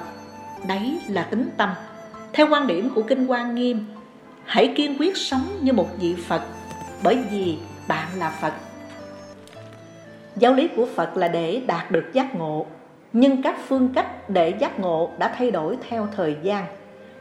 Đấy 0.67 0.99
là 1.07 1.23
tính 1.23 1.49
tâm. 1.57 1.69
Theo 2.33 2.47
quan 2.49 2.67
điểm 2.67 2.89
của 2.95 3.01
Kinh 3.01 3.27
Quan 3.27 3.55
Nghiêm, 3.55 3.85
hãy 4.45 4.73
kiên 4.75 4.97
quyết 4.99 5.17
sống 5.17 5.57
như 5.61 5.73
một 5.73 5.87
vị 5.99 6.15
Phật 6.27 6.41
bởi 7.03 7.17
vì 7.31 7.57
bạn 7.87 8.07
là 8.17 8.29
Phật. 8.29 8.53
Giáo 10.35 10.53
lý 10.53 10.69
của 10.75 10.87
Phật 10.95 11.17
là 11.17 11.27
để 11.27 11.61
đạt 11.67 11.91
được 11.91 12.05
giác 12.13 12.35
ngộ, 12.35 12.65
nhưng 13.13 13.41
các 13.43 13.55
phương 13.67 13.89
cách 13.95 14.29
để 14.29 14.49
giác 14.49 14.79
ngộ 14.79 15.09
đã 15.17 15.33
thay 15.37 15.51
đổi 15.51 15.77
theo 15.89 16.07
thời 16.15 16.37
gian. 16.43 16.65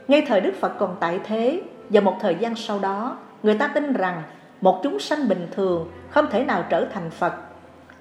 Ngay 0.07 0.25
thời 0.27 0.41
Đức 0.41 0.53
Phật 0.59 0.73
còn 0.79 0.95
tại 0.99 1.19
thế 1.23 1.61
và 1.89 2.01
một 2.01 2.17
thời 2.21 2.35
gian 2.35 2.55
sau 2.55 2.79
đó, 2.79 3.17
người 3.43 3.57
ta 3.57 3.67
tin 3.67 3.93
rằng 3.93 4.23
một 4.61 4.79
chúng 4.83 4.99
sanh 4.99 5.27
bình 5.27 5.47
thường 5.51 5.91
không 6.09 6.27
thể 6.31 6.43
nào 6.43 6.63
trở 6.69 6.85
thành 6.93 7.09
Phật, 7.09 7.33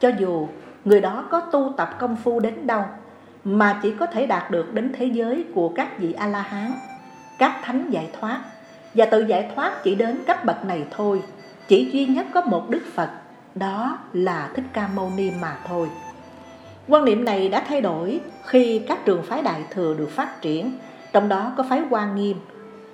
cho 0.01 0.11
dù 0.19 0.49
người 0.85 1.01
đó 1.01 1.25
có 1.31 1.41
tu 1.41 1.75
tập 1.77 1.91
công 1.99 2.17
phu 2.17 2.41
đến 2.41 2.67
đâu, 2.67 2.83
mà 3.45 3.81
chỉ 3.83 3.95
có 4.01 4.07
thể 4.07 4.27
đạt 4.27 4.51
được 4.51 4.75
đến 4.75 4.93
thế 4.99 5.07
giới 5.07 5.45
của 5.55 5.69
các 5.69 5.99
vị 5.99 6.13
A-la-hán, 6.13 6.73
các 7.39 7.61
thánh 7.63 7.91
giải 7.91 8.09
thoát, 8.21 8.41
và 8.95 9.05
tự 9.07 9.21
giải 9.21 9.51
thoát 9.55 9.85
chỉ 9.85 9.95
đến 9.95 10.19
cấp 10.27 10.45
bậc 10.45 10.65
này 10.65 10.85
thôi 10.91 11.23
chỉ 11.69 11.91
duy 11.93 12.07
nhất 12.07 12.27
có 12.35 12.41
một 12.41 12.71
Đức 12.71 12.83
Phật, 12.95 13.09
đó 13.55 13.99
là 14.13 14.51
Thích 14.55 14.65
Ca 14.73 14.89
Mâu 14.95 15.11
Ni 15.17 15.31
mà 15.41 15.57
thôi. 15.69 15.89
Quan 16.89 17.05
niệm 17.05 17.25
này 17.25 17.49
đã 17.49 17.65
thay 17.69 17.81
đổi 17.81 18.21
khi 18.45 18.79
các 18.89 19.05
trường 19.05 19.23
phái 19.23 19.43
Đại 19.43 19.65
Thừa 19.71 19.95
được 19.95 20.11
phát 20.11 20.43
triển, 20.43 20.73
trong 21.13 21.29
đó 21.29 21.53
có 21.57 21.65
phái 21.69 21.81
Hoa 21.81 22.13
Nghiêm. 22.13 22.37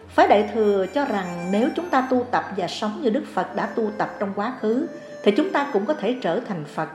Phái 0.08 0.28
Đại 0.28 0.50
Thừa 0.54 0.86
cho 0.94 1.04
rằng 1.04 1.48
nếu 1.50 1.68
chúng 1.76 1.88
ta 1.88 2.06
tu 2.10 2.26
tập 2.30 2.44
và 2.56 2.68
sống 2.68 2.98
như 3.02 3.10
Đức 3.10 3.24
Phật 3.34 3.56
đã 3.56 3.66
tu 3.66 3.90
tập 3.98 4.10
trong 4.18 4.32
quá 4.34 4.52
khứ, 4.60 4.86
thì 5.22 5.32
chúng 5.36 5.50
ta 5.50 5.66
cũng 5.72 5.86
có 5.86 5.94
thể 5.94 6.16
trở 6.20 6.40
thành 6.40 6.64
Phật. 6.64 6.88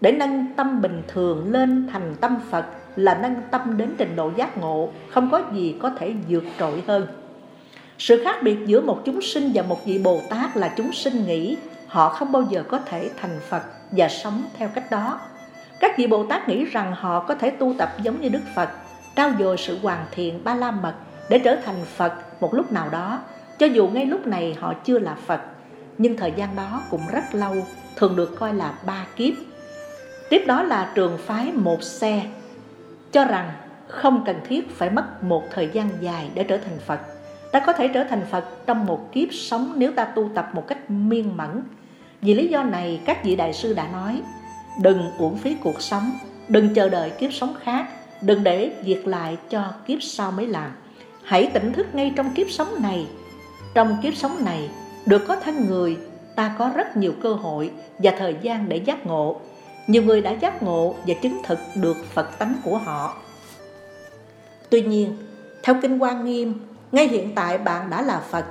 Để 0.00 0.12
nâng 0.12 0.46
tâm 0.56 0.82
bình 0.82 1.02
thường 1.08 1.52
lên 1.52 1.88
thành 1.92 2.14
tâm 2.20 2.36
Phật 2.50 2.64
là 2.96 3.14
nâng 3.14 3.34
tâm 3.50 3.76
đến 3.76 3.94
trình 3.98 4.16
độ 4.16 4.30
giác 4.36 4.58
ngộ, 4.58 4.88
không 5.10 5.30
có 5.30 5.42
gì 5.52 5.76
có 5.82 5.90
thể 5.90 6.14
vượt 6.28 6.44
trội 6.58 6.82
hơn. 6.86 7.06
Sự 8.06 8.24
khác 8.24 8.42
biệt 8.42 8.58
giữa 8.66 8.80
một 8.80 9.02
chúng 9.04 9.22
sinh 9.22 9.50
và 9.54 9.62
một 9.62 9.84
vị 9.84 9.98
Bồ 9.98 10.20
Tát 10.30 10.56
là 10.56 10.74
chúng 10.76 10.92
sinh 10.92 11.26
nghĩ 11.26 11.56
họ 11.86 12.08
không 12.08 12.32
bao 12.32 12.42
giờ 12.42 12.62
có 12.68 12.78
thể 12.78 13.10
thành 13.16 13.40
Phật 13.48 13.62
và 13.90 14.08
sống 14.08 14.44
theo 14.56 14.68
cách 14.74 14.90
đó. 14.90 15.20
Các 15.80 15.98
vị 15.98 16.06
Bồ 16.06 16.24
Tát 16.24 16.48
nghĩ 16.48 16.64
rằng 16.64 16.94
họ 16.96 17.20
có 17.20 17.34
thể 17.34 17.50
tu 17.50 17.74
tập 17.78 17.92
giống 18.02 18.20
như 18.20 18.28
Đức 18.28 18.40
Phật, 18.54 18.68
trao 19.16 19.30
dồi 19.38 19.56
sự 19.56 19.78
hoàn 19.82 20.06
thiện 20.10 20.44
ba 20.44 20.54
la 20.54 20.70
mật 20.70 20.94
để 21.28 21.38
trở 21.38 21.56
thành 21.56 21.84
Phật 21.96 22.12
một 22.40 22.54
lúc 22.54 22.72
nào 22.72 22.88
đó, 22.90 23.20
cho 23.58 23.66
dù 23.66 23.88
ngay 23.88 24.06
lúc 24.06 24.26
này 24.26 24.56
họ 24.60 24.74
chưa 24.84 24.98
là 24.98 25.16
Phật. 25.26 25.40
Nhưng 25.98 26.16
thời 26.16 26.32
gian 26.36 26.56
đó 26.56 26.82
cũng 26.90 27.02
rất 27.12 27.34
lâu, 27.34 27.54
thường 27.96 28.16
được 28.16 28.36
coi 28.38 28.54
là 28.54 28.74
ba 28.86 29.06
kiếp. 29.16 29.34
Tiếp 30.30 30.44
đó 30.46 30.62
là 30.62 30.92
trường 30.94 31.18
phái 31.18 31.52
một 31.52 31.82
xe, 31.82 32.22
cho 33.12 33.24
rằng 33.24 33.52
không 33.88 34.22
cần 34.26 34.36
thiết 34.48 34.76
phải 34.76 34.90
mất 34.90 35.24
một 35.24 35.42
thời 35.50 35.68
gian 35.72 35.88
dài 36.00 36.30
để 36.34 36.44
trở 36.44 36.56
thành 36.56 36.78
Phật. 36.86 37.13
Ta 37.54 37.60
có 37.60 37.72
thể 37.72 37.88
trở 37.88 38.04
thành 38.04 38.22
Phật 38.30 38.66
trong 38.66 38.86
một 38.86 39.12
kiếp 39.12 39.28
sống 39.32 39.72
nếu 39.76 39.92
ta 39.92 40.04
tu 40.04 40.30
tập 40.34 40.50
một 40.52 40.66
cách 40.66 40.90
miên 40.90 41.36
mẫn. 41.36 41.62
Vì 42.20 42.34
lý 42.34 42.48
do 42.48 42.62
này, 42.62 43.00
các 43.04 43.24
vị 43.24 43.36
đại 43.36 43.52
sư 43.52 43.74
đã 43.74 43.88
nói, 43.92 44.22
đừng 44.82 45.10
uổng 45.18 45.36
phí 45.36 45.56
cuộc 45.62 45.82
sống, 45.82 46.10
đừng 46.48 46.74
chờ 46.74 46.88
đợi 46.88 47.10
kiếp 47.10 47.32
sống 47.32 47.54
khác, 47.62 47.86
đừng 48.22 48.44
để 48.44 48.72
việc 48.84 49.06
lại 49.06 49.36
cho 49.50 49.72
kiếp 49.86 50.02
sau 50.02 50.30
mới 50.30 50.46
làm. 50.46 50.70
Hãy 51.24 51.50
tỉnh 51.54 51.72
thức 51.72 51.94
ngay 51.94 52.12
trong 52.16 52.34
kiếp 52.34 52.50
sống 52.50 52.82
này. 52.82 53.06
Trong 53.74 53.96
kiếp 54.02 54.14
sống 54.14 54.44
này, 54.44 54.70
được 55.06 55.22
có 55.28 55.36
thân 55.36 55.66
người, 55.68 55.96
ta 56.36 56.54
có 56.58 56.70
rất 56.76 56.96
nhiều 56.96 57.12
cơ 57.22 57.34
hội 57.34 57.70
và 57.98 58.12
thời 58.18 58.36
gian 58.42 58.68
để 58.68 58.76
giác 58.76 59.06
ngộ. 59.06 59.40
Nhiều 59.86 60.02
người 60.02 60.20
đã 60.20 60.30
giác 60.30 60.62
ngộ 60.62 60.94
và 61.06 61.14
chứng 61.22 61.40
thực 61.44 61.58
được 61.74 61.96
Phật 62.14 62.38
tánh 62.38 62.54
của 62.64 62.78
họ. 62.78 63.16
Tuy 64.70 64.82
nhiên, 64.82 65.16
theo 65.62 65.76
Kinh 65.82 65.98
Quan 65.98 66.24
Nghiêm, 66.24 66.54
ngay 66.94 67.08
hiện 67.08 67.34
tại 67.34 67.58
bạn 67.58 67.90
đã 67.90 68.02
là 68.02 68.20
Phật, 68.20 68.44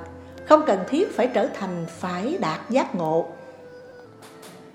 không 0.46 0.62
cần 0.66 0.80
thiết 0.88 1.16
phải 1.16 1.26
trở 1.26 1.46
thành 1.46 1.86
phải 1.88 2.38
đạt 2.40 2.60
giác 2.70 2.94
ngộ. 2.94 3.26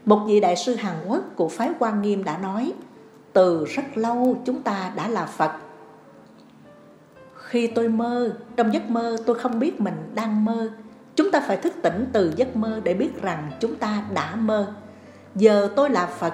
Một 0.05 0.19
vị 0.27 0.39
đại 0.39 0.55
sư 0.55 0.75
Hàn 0.75 0.95
Quốc 1.07 1.23
của 1.35 1.49
phái 1.49 1.69
Quan 1.79 2.01
Nghiêm 2.01 2.23
đã 2.23 2.37
nói, 2.37 2.73
từ 3.33 3.65
rất 3.65 3.83
lâu 3.95 4.37
chúng 4.45 4.61
ta 4.61 4.91
đã 4.95 5.07
là 5.07 5.25
Phật. 5.25 5.51
Khi 7.35 7.67
tôi 7.67 7.89
mơ, 7.89 8.33
trong 8.55 8.73
giấc 8.73 8.89
mơ 8.89 9.17
tôi 9.25 9.39
không 9.39 9.59
biết 9.59 9.81
mình 9.81 10.11
đang 10.15 10.45
mơ. 10.45 10.69
Chúng 11.15 11.31
ta 11.31 11.41
phải 11.47 11.57
thức 11.57 11.73
tỉnh 11.81 12.05
từ 12.13 12.33
giấc 12.35 12.55
mơ 12.55 12.81
để 12.83 12.93
biết 12.93 13.21
rằng 13.21 13.51
chúng 13.59 13.75
ta 13.75 14.03
đã 14.13 14.35
mơ. 14.35 14.73
Giờ 15.35 15.69
tôi 15.75 15.89
là 15.89 16.05
Phật, 16.05 16.33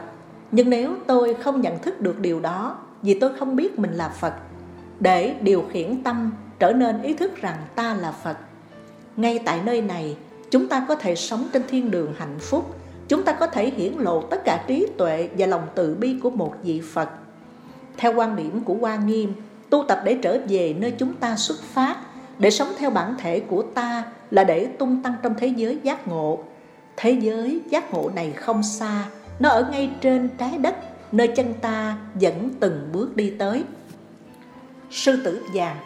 nhưng 0.51 0.69
nếu 0.69 0.95
tôi 1.07 1.33
không 1.33 1.61
nhận 1.61 1.79
thức 1.79 2.01
được 2.01 2.19
điều 2.19 2.39
đó, 2.39 2.77
vì 3.01 3.19
tôi 3.19 3.29
không 3.39 3.55
biết 3.55 3.79
mình 3.79 3.93
là 3.93 4.09
Phật, 4.09 4.33
để 4.99 5.35
điều 5.41 5.63
khiển 5.71 6.03
tâm 6.03 6.31
trở 6.59 6.73
nên 6.73 7.01
ý 7.01 7.13
thức 7.13 7.41
rằng 7.41 7.57
ta 7.75 7.93
là 7.93 8.11
Phật. 8.11 8.37
Ngay 9.17 9.39
tại 9.45 9.59
nơi 9.65 9.81
này, 9.81 10.17
chúng 10.51 10.67
ta 10.67 10.85
có 10.87 10.95
thể 10.95 11.15
sống 11.15 11.47
trên 11.53 11.63
thiên 11.67 11.91
đường 11.91 12.13
hạnh 12.17 12.39
phúc, 12.39 12.75
chúng 13.07 13.23
ta 13.23 13.31
có 13.31 13.47
thể 13.47 13.69
hiển 13.69 13.93
lộ 13.93 14.21
tất 14.21 14.41
cả 14.45 14.63
trí 14.67 14.87
tuệ 14.97 15.29
và 15.37 15.45
lòng 15.45 15.67
từ 15.75 15.95
bi 15.95 16.19
của 16.23 16.29
một 16.29 16.53
vị 16.63 16.81
Phật. 16.93 17.09
Theo 17.97 18.13
quan 18.15 18.35
điểm 18.35 18.63
của 18.63 18.73
Hoa 18.73 18.95
Nghiêm, 18.95 19.33
tu 19.69 19.85
tập 19.87 20.01
để 20.05 20.17
trở 20.21 20.37
về 20.49 20.75
nơi 20.79 20.93
chúng 20.97 21.13
ta 21.13 21.35
xuất 21.35 21.63
phát, 21.63 21.97
để 22.39 22.51
sống 22.51 22.67
theo 22.77 22.89
bản 22.89 23.15
thể 23.17 23.39
của 23.39 23.61
ta 23.61 24.03
là 24.31 24.43
để 24.43 24.65
tung 24.65 25.03
tăng 25.03 25.13
trong 25.23 25.33
thế 25.37 25.47
giới 25.47 25.79
giác 25.83 26.07
ngộ. 26.07 26.39
Thế 26.97 27.11
giới 27.11 27.61
giác 27.69 27.93
ngộ 27.93 28.11
này 28.15 28.31
không 28.31 28.63
xa, 28.63 29.05
nó 29.39 29.49
ở 29.49 29.67
ngay 29.71 29.91
trên 30.01 30.29
trái 30.37 30.57
đất, 30.57 30.75
nơi 31.11 31.27
chân 31.27 31.53
ta 31.61 31.97
vẫn 32.13 32.49
từng 32.59 32.89
bước 32.93 33.15
đi 33.15 33.33
tới. 33.39 33.63
Sư 34.91 35.21
tử 35.23 35.43
vàng 35.53 35.77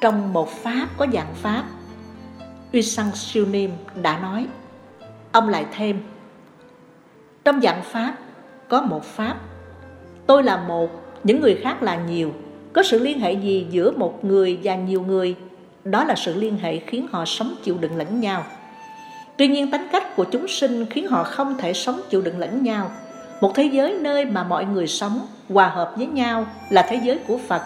trong 0.00 0.32
một 0.32 0.50
pháp 0.50 0.88
có 0.96 1.06
dạng 1.12 1.34
pháp. 1.34 1.64
Uy 2.72 2.82
Sang 2.82 3.10
Siêu 3.14 3.46
Niêm 3.46 3.70
đã 4.02 4.18
nói 4.18 4.46
Ông 5.32 5.48
lại 5.48 5.66
thêm 5.76 6.00
Trong 7.44 7.60
dạng 7.60 7.82
pháp 7.82 8.14
có 8.68 8.82
một 8.82 9.04
pháp. 9.04 9.36
Tôi 10.26 10.42
là 10.42 10.56
một, 10.56 10.90
những 11.24 11.40
người 11.40 11.58
khác 11.62 11.82
là 11.82 11.94
nhiều. 11.94 12.32
Có 12.72 12.82
sự 12.82 12.98
liên 12.98 13.20
hệ 13.20 13.32
gì 13.32 13.66
giữa 13.70 13.90
một 13.90 14.24
người 14.24 14.58
và 14.62 14.74
nhiều 14.74 15.02
người? 15.02 15.36
Đó 15.84 16.04
là 16.04 16.14
sự 16.14 16.34
liên 16.34 16.58
hệ 16.58 16.78
khiến 16.78 17.06
họ 17.12 17.24
sống 17.24 17.54
chịu 17.64 17.76
đựng 17.80 17.96
lẫn 17.96 18.20
nhau. 18.20 18.44
Tuy 19.36 19.48
nhiên 19.48 19.70
tính 19.70 19.88
cách 19.92 20.16
của 20.16 20.24
chúng 20.24 20.48
sinh 20.48 20.86
khiến 20.86 21.06
họ 21.08 21.24
không 21.24 21.58
thể 21.58 21.72
sống 21.72 22.00
chịu 22.10 22.22
đựng 22.22 22.38
lẫn 22.38 22.62
nhau. 22.62 22.90
Một 23.40 23.52
thế 23.54 23.64
giới 23.64 23.96
nơi 24.00 24.24
mà 24.24 24.44
mọi 24.44 24.64
người 24.64 24.86
sống 24.86 25.26
hòa 25.48 25.68
hợp 25.68 25.92
với 25.96 26.06
nhau 26.06 26.46
là 26.70 26.86
thế 26.88 27.00
giới 27.04 27.18
của 27.26 27.38
Phật. 27.48 27.62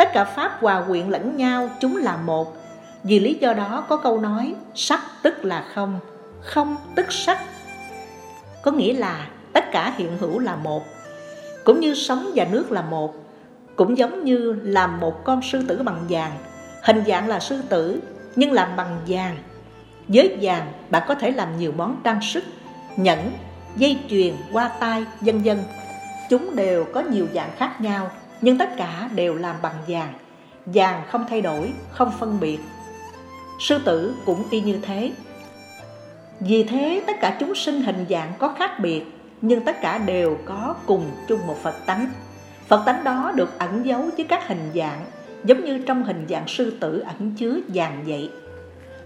Tất 0.00 0.12
cả 0.12 0.24
Pháp 0.24 0.60
hòa 0.60 0.82
quyện 0.88 1.08
lẫn 1.08 1.36
nhau, 1.36 1.70
chúng 1.80 1.96
là 1.96 2.16
một. 2.16 2.56
Vì 3.04 3.20
lý 3.20 3.34
do 3.34 3.52
đó 3.52 3.84
có 3.88 3.96
câu 3.96 4.20
nói, 4.20 4.54
sắc 4.74 5.00
tức 5.22 5.44
là 5.44 5.64
không, 5.74 6.00
không 6.40 6.76
tức 6.94 7.12
sắc. 7.12 7.38
Có 8.62 8.70
nghĩa 8.70 8.92
là 8.92 9.26
tất 9.52 9.64
cả 9.72 9.94
hiện 9.96 10.18
hữu 10.18 10.38
là 10.38 10.56
một. 10.56 10.82
Cũng 11.64 11.80
như 11.80 11.94
sống 11.94 12.30
và 12.34 12.46
nước 12.50 12.72
là 12.72 12.82
một. 12.82 13.14
Cũng 13.76 13.98
giống 13.98 14.24
như 14.24 14.56
làm 14.62 15.00
một 15.00 15.24
con 15.24 15.40
sư 15.42 15.62
tử 15.68 15.82
bằng 15.82 16.04
vàng. 16.08 16.32
Hình 16.82 17.02
dạng 17.06 17.28
là 17.28 17.40
sư 17.40 17.62
tử, 17.68 18.00
nhưng 18.36 18.52
làm 18.52 18.76
bằng 18.76 18.98
vàng. 19.06 19.36
Với 20.08 20.38
vàng, 20.40 20.72
bạn 20.90 21.02
có 21.08 21.14
thể 21.14 21.30
làm 21.30 21.58
nhiều 21.58 21.72
món 21.76 22.00
trang 22.04 22.20
sức, 22.22 22.44
nhẫn, 22.96 23.30
dây 23.76 23.98
chuyền, 24.10 24.34
hoa 24.52 24.68
tai, 24.80 25.04
vân 25.20 25.42
vân. 25.42 25.58
Chúng 26.30 26.56
đều 26.56 26.84
có 26.84 27.00
nhiều 27.00 27.26
dạng 27.34 27.50
khác 27.56 27.80
nhau 27.80 28.10
nhưng 28.40 28.58
tất 28.58 28.76
cả 28.76 29.08
đều 29.14 29.34
làm 29.34 29.56
bằng 29.62 29.74
vàng. 29.88 30.12
Vàng 30.66 31.02
không 31.08 31.26
thay 31.28 31.42
đổi, 31.42 31.72
không 31.90 32.12
phân 32.18 32.40
biệt. 32.40 32.58
Sư 33.60 33.78
tử 33.84 34.14
cũng 34.26 34.44
y 34.50 34.60
như 34.60 34.78
thế. 34.82 35.12
Vì 36.40 36.64
thế 36.64 37.02
tất 37.06 37.16
cả 37.20 37.36
chúng 37.40 37.54
sinh 37.54 37.82
hình 37.82 38.06
dạng 38.10 38.32
có 38.38 38.54
khác 38.58 38.80
biệt, 38.80 39.04
nhưng 39.42 39.60
tất 39.60 39.80
cả 39.80 39.98
đều 39.98 40.38
có 40.44 40.74
cùng 40.86 41.10
chung 41.28 41.46
một 41.46 41.56
phật 41.62 41.86
tánh. 41.86 42.10
Phật 42.68 42.82
tánh 42.86 43.04
đó 43.04 43.32
được 43.34 43.58
ẩn 43.58 43.86
giấu 43.86 44.08
với 44.16 44.26
các 44.28 44.48
hình 44.48 44.70
dạng, 44.74 45.04
giống 45.44 45.64
như 45.64 45.84
trong 45.86 46.02
hình 46.02 46.26
dạng 46.28 46.48
sư 46.48 46.76
tử 46.80 47.00
ẩn 47.00 47.34
chứa 47.38 47.58
vàng 47.68 48.02
vậy. 48.06 48.30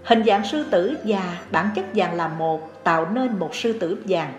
Hình 0.04 0.24
dạng 0.24 0.44
sư 0.44 0.64
tử 0.70 0.96
và 1.04 1.38
bản 1.50 1.68
chất 1.74 1.84
vàng 1.94 2.14
là 2.14 2.28
một, 2.28 2.84
tạo 2.84 3.10
nên 3.10 3.38
một 3.38 3.54
sư 3.54 3.72
tử 3.72 3.98
vàng 4.04 4.32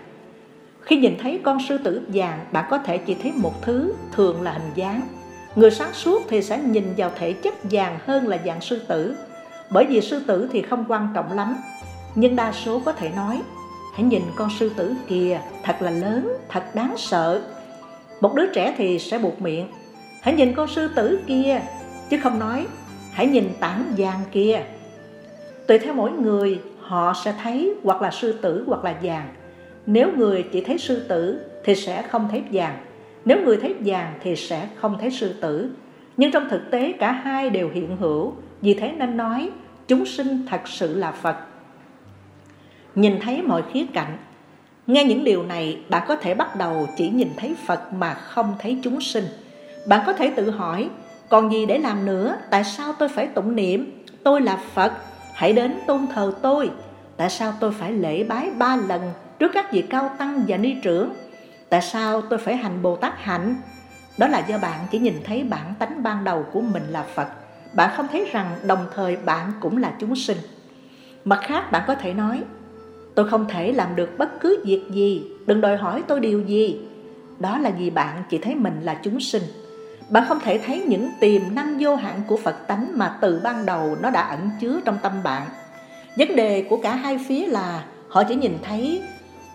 khi 0.86 0.96
nhìn 0.96 1.16
thấy 1.18 1.40
con 1.42 1.58
sư 1.68 1.78
tử 1.78 2.00
vàng, 2.08 2.46
bạn 2.52 2.64
có 2.70 2.78
thể 2.78 2.98
chỉ 2.98 3.16
thấy 3.22 3.32
một 3.32 3.62
thứ, 3.62 3.94
thường 4.12 4.42
là 4.42 4.52
hình 4.52 4.70
dáng. 4.74 5.00
Người 5.56 5.70
sáng 5.70 5.92
suốt 5.92 6.22
thì 6.28 6.42
sẽ 6.42 6.58
nhìn 6.58 6.94
vào 6.96 7.10
thể 7.18 7.32
chất 7.32 7.54
vàng 7.62 7.98
hơn 8.06 8.28
là 8.28 8.38
dạng 8.46 8.60
sư 8.60 8.82
tử, 8.88 9.16
bởi 9.70 9.86
vì 9.86 10.00
sư 10.00 10.22
tử 10.26 10.48
thì 10.52 10.62
không 10.62 10.84
quan 10.88 11.08
trọng 11.14 11.32
lắm. 11.32 11.56
Nhưng 12.14 12.36
đa 12.36 12.52
số 12.52 12.80
có 12.84 12.92
thể 12.92 13.10
nói, 13.16 13.42
hãy 13.94 14.04
nhìn 14.04 14.22
con 14.36 14.48
sư 14.58 14.70
tử 14.76 14.94
kìa, 15.08 15.40
thật 15.62 15.76
là 15.80 15.90
lớn, 15.90 16.36
thật 16.48 16.74
đáng 16.74 16.94
sợ. 16.96 17.42
Một 18.20 18.34
đứa 18.34 18.46
trẻ 18.54 18.74
thì 18.78 18.98
sẽ 18.98 19.18
buộc 19.18 19.40
miệng, 19.42 19.66
hãy 20.22 20.34
nhìn 20.34 20.54
con 20.54 20.68
sư 20.68 20.88
tử 20.96 21.18
kia, 21.26 21.60
chứ 22.10 22.18
không 22.22 22.38
nói, 22.38 22.66
hãy 23.12 23.26
nhìn 23.26 23.48
tảng 23.60 23.92
vàng 23.96 24.20
kia. 24.32 24.62
Tùy 25.66 25.78
theo 25.78 25.94
mỗi 25.94 26.10
người, 26.10 26.60
họ 26.80 27.12
sẽ 27.24 27.34
thấy 27.42 27.74
hoặc 27.84 28.02
là 28.02 28.10
sư 28.10 28.32
tử 28.32 28.64
hoặc 28.66 28.84
là 28.84 28.94
vàng 29.02 29.28
nếu 29.86 30.12
người 30.16 30.44
chỉ 30.52 30.60
thấy 30.60 30.78
sư 30.78 31.06
tử 31.08 31.40
thì 31.64 31.74
sẽ 31.74 32.02
không 32.02 32.28
thấy 32.30 32.42
vàng. 32.52 32.78
Nếu 33.24 33.38
người 33.44 33.56
thấy 33.56 33.74
vàng 33.84 34.14
thì 34.22 34.36
sẽ 34.36 34.68
không 34.76 34.96
thấy 35.00 35.10
sư 35.10 35.34
tử. 35.40 35.70
Nhưng 36.16 36.32
trong 36.32 36.48
thực 36.48 36.70
tế, 36.70 36.92
cả 36.92 37.12
hai 37.12 37.50
đều 37.50 37.70
hiện 37.70 37.96
hữu. 37.96 38.32
Vì 38.60 38.74
thế 38.74 38.92
nên 38.92 39.16
nói, 39.16 39.50
chúng 39.88 40.06
sinh 40.06 40.46
thật 40.50 40.68
sự 40.68 40.96
là 40.96 41.12
Phật. 41.12 41.36
Nhìn 42.94 43.20
thấy 43.20 43.42
mọi 43.42 43.62
khía 43.72 43.86
cạnh, 43.92 44.16
Nghe 44.86 45.04
những 45.04 45.24
điều 45.24 45.42
này, 45.42 45.78
bạn 45.88 46.04
có 46.08 46.16
thể 46.16 46.34
bắt 46.34 46.56
đầu 46.56 46.88
chỉ 46.96 47.08
nhìn 47.08 47.28
thấy 47.36 47.54
Phật 47.66 47.92
mà 47.92 48.14
không 48.14 48.54
thấy 48.58 48.78
chúng 48.82 49.00
sinh. 49.00 49.24
Bạn 49.86 50.02
có 50.06 50.12
thể 50.12 50.30
tự 50.36 50.50
hỏi, 50.50 50.88
Còn 51.28 51.52
gì 51.52 51.66
để 51.66 51.78
làm 51.78 52.06
nữa? 52.06 52.36
Tại 52.50 52.64
sao 52.64 52.92
tôi 52.98 53.08
phải 53.08 53.26
tụng 53.26 53.56
niệm? 53.56 54.04
Tôi 54.22 54.40
là 54.40 54.56
Phật. 54.74 54.92
Hãy 55.34 55.52
đến 55.52 55.74
tôn 55.86 56.06
thờ 56.14 56.32
tôi. 56.42 56.70
Tại 57.16 57.30
sao 57.30 57.52
tôi 57.60 57.72
phải 57.72 57.92
lễ 57.92 58.24
bái 58.24 58.50
ba 58.58 58.76
lần? 58.88 59.00
Trước 59.38 59.50
các 59.54 59.72
vị 59.72 59.82
cao 59.82 60.10
tăng 60.18 60.44
và 60.48 60.56
ni 60.56 60.74
trưởng. 60.82 61.12
Tại 61.68 61.82
sao 61.82 62.22
tôi 62.22 62.38
phải 62.38 62.56
hành 62.56 62.82
bồ 62.82 62.96
tát 62.96 63.12
hạnh? 63.18 63.56
Đó 64.18 64.28
là 64.28 64.38
do 64.48 64.58
bạn 64.58 64.80
chỉ 64.90 64.98
nhìn 64.98 65.14
thấy 65.24 65.42
bản 65.42 65.74
tánh 65.78 66.02
ban 66.02 66.24
đầu 66.24 66.44
của 66.52 66.60
mình 66.60 66.82
là 66.90 67.02
phật. 67.14 67.28
Bạn 67.72 67.90
không 67.96 68.06
thấy 68.12 68.28
rằng 68.32 68.56
đồng 68.66 68.86
thời 68.94 69.16
bạn 69.16 69.52
cũng 69.60 69.76
là 69.76 69.92
chúng 70.00 70.16
sinh. 70.16 70.38
Mặt 71.24 71.40
khác, 71.42 71.72
bạn 71.72 71.82
có 71.86 71.94
thể 71.94 72.14
nói, 72.14 72.42
tôi 73.14 73.28
không 73.28 73.48
thể 73.48 73.72
làm 73.72 73.96
được 73.96 74.18
bất 74.18 74.40
cứ 74.40 74.62
việc 74.64 74.82
gì, 74.90 75.24
đừng 75.46 75.60
đòi 75.60 75.76
hỏi 75.76 76.02
tôi 76.06 76.20
điều 76.20 76.40
gì. 76.40 76.80
Đó 77.38 77.58
là 77.58 77.70
vì 77.70 77.90
bạn 77.90 78.22
chỉ 78.30 78.38
thấy 78.38 78.54
mình 78.54 78.80
là 78.82 78.94
chúng 79.02 79.20
sinh. 79.20 79.42
Bạn 80.10 80.24
không 80.28 80.40
thể 80.40 80.60
thấy 80.66 80.84
những 80.86 81.10
tiềm 81.20 81.42
năng 81.54 81.76
vô 81.80 81.96
hạn 81.96 82.22
của 82.26 82.36
phật 82.36 82.66
tánh 82.66 82.98
mà 82.98 83.18
từ 83.20 83.40
ban 83.44 83.66
đầu 83.66 83.96
nó 84.02 84.10
đã 84.10 84.20
ẩn 84.20 84.50
chứa 84.60 84.80
trong 84.84 84.98
tâm 85.02 85.12
bạn. 85.22 85.42
Vấn 86.18 86.36
đề 86.36 86.66
của 86.70 86.76
cả 86.76 86.94
hai 86.94 87.18
phía 87.28 87.46
là, 87.46 87.84
họ 88.08 88.22
chỉ 88.24 88.34
nhìn 88.34 88.58
thấy 88.62 89.02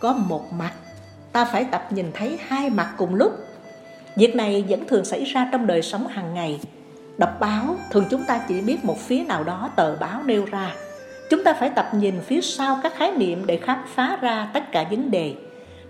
có 0.01 0.13
một 0.13 0.53
mặt 0.53 0.73
ta 1.31 1.45
phải 1.45 1.65
tập 1.65 1.87
nhìn 1.89 2.11
thấy 2.13 2.39
hai 2.47 2.69
mặt 2.69 2.93
cùng 2.97 3.15
lúc 3.15 3.31
việc 4.15 4.35
này 4.35 4.65
vẫn 4.69 4.87
thường 4.87 5.05
xảy 5.05 5.23
ra 5.23 5.49
trong 5.51 5.67
đời 5.67 5.81
sống 5.81 6.07
hàng 6.07 6.33
ngày 6.33 6.59
đọc 7.17 7.29
báo 7.39 7.75
thường 7.91 8.05
chúng 8.09 8.23
ta 8.23 8.41
chỉ 8.47 8.61
biết 8.61 8.85
một 8.85 8.99
phía 8.99 9.23
nào 9.23 9.43
đó 9.43 9.69
tờ 9.75 9.95
báo 9.95 10.23
nêu 10.23 10.45
ra 10.45 10.73
Chúng 11.31 11.43
ta 11.43 11.53
phải 11.53 11.69
tập 11.69 11.89
nhìn 11.93 12.19
phía 12.19 12.41
sau 12.41 12.79
các 12.83 12.93
khái 12.95 13.11
niệm 13.11 13.45
để 13.45 13.57
khám 13.57 13.77
phá 13.87 14.17
ra 14.21 14.49
tất 14.53 14.71
cả 14.71 14.87
vấn 14.91 15.11
đề. 15.11 15.33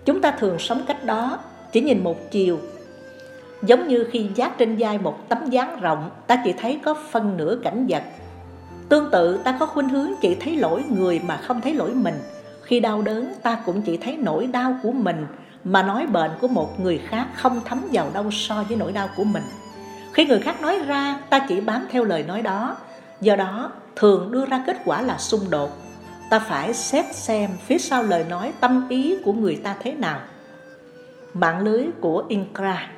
Chúng 0.04 0.20
ta 0.20 0.30
thường 0.30 0.58
sống 0.58 0.82
cách 0.86 1.04
đó, 1.04 1.38
chỉ 1.72 1.80
nhìn 1.80 2.04
một 2.04 2.30
chiều. 2.30 2.58
Giống 3.62 3.88
như 3.88 4.06
khi 4.10 4.26
giác 4.34 4.58
trên 4.58 4.76
vai 4.78 4.98
một 4.98 5.28
tấm 5.28 5.50
dáng 5.50 5.80
rộng, 5.80 6.10
ta 6.26 6.42
chỉ 6.44 6.52
thấy 6.52 6.80
có 6.84 6.94
phân 7.10 7.36
nửa 7.36 7.58
cảnh 7.64 7.86
vật. 7.88 8.02
Tương 8.88 9.10
tự 9.10 9.38
ta 9.44 9.56
có 9.60 9.66
khuynh 9.66 9.88
hướng 9.88 10.10
chỉ 10.20 10.34
thấy 10.34 10.56
lỗi 10.56 10.84
người 10.88 11.20
mà 11.26 11.36
không 11.36 11.60
thấy 11.60 11.74
lỗi 11.74 11.90
mình. 11.94 12.14
Khi 12.72 12.80
đau 12.80 13.02
đớn 13.02 13.32
ta 13.42 13.58
cũng 13.66 13.82
chỉ 13.82 13.96
thấy 13.96 14.16
nỗi 14.16 14.46
đau 14.46 14.76
của 14.82 14.92
mình 14.92 15.26
mà 15.64 15.82
nói 15.82 16.06
bệnh 16.06 16.30
của 16.40 16.48
một 16.48 16.80
người 16.80 16.98
khác 16.98 17.26
không 17.34 17.60
thấm 17.64 17.78
vào 17.92 18.10
đâu 18.14 18.30
so 18.30 18.64
với 18.68 18.76
nỗi 18.76 18.92
đau 18.92 19.08
của 19.16 19.24
mình. 19.24 19.42
Khi 20.12 20.26
người 20.26 20.40
khác 20.40 20.60
nói 20.60 20.78
ra 20.78 21.18
ta 21.30 21.46
chỉ 21.48 21.60
bám 21.60 21.86
theo 21.90 22.04
lời 22.04 22.22
nói 22.22 22.42
đó. 22.42 22.76
Do 23.20 23.36
đó 23.36 23.72
thường 23.96 24.32
đưa 24.32 24.46
ra 24.46 24.64
kết 24.66 24.76
quả 24.84 25.02
là 25.02 25.18
xung 25.18 25.50
đột. 25.50 25.70
Ta 26.30 26.38
phải 26.38 26.74
xét 26.74 27.14
xem 27.14 27.50
phía 27.66 27.78
sau 27.78 28.02
lời 28.02 28.24
nói 28.28 28.52
tâm 28.60 28.86
ý 28.88 29.16
của 29.24 29.32
người 29.32 29.56
ta 29.56 29.74
thế 29.80 29.92
nào. 29.92 30.20
Mạng 31.34 31.60
lưới 31.60 31.86
của 32.00 32.24
Inkra 32.28 32.90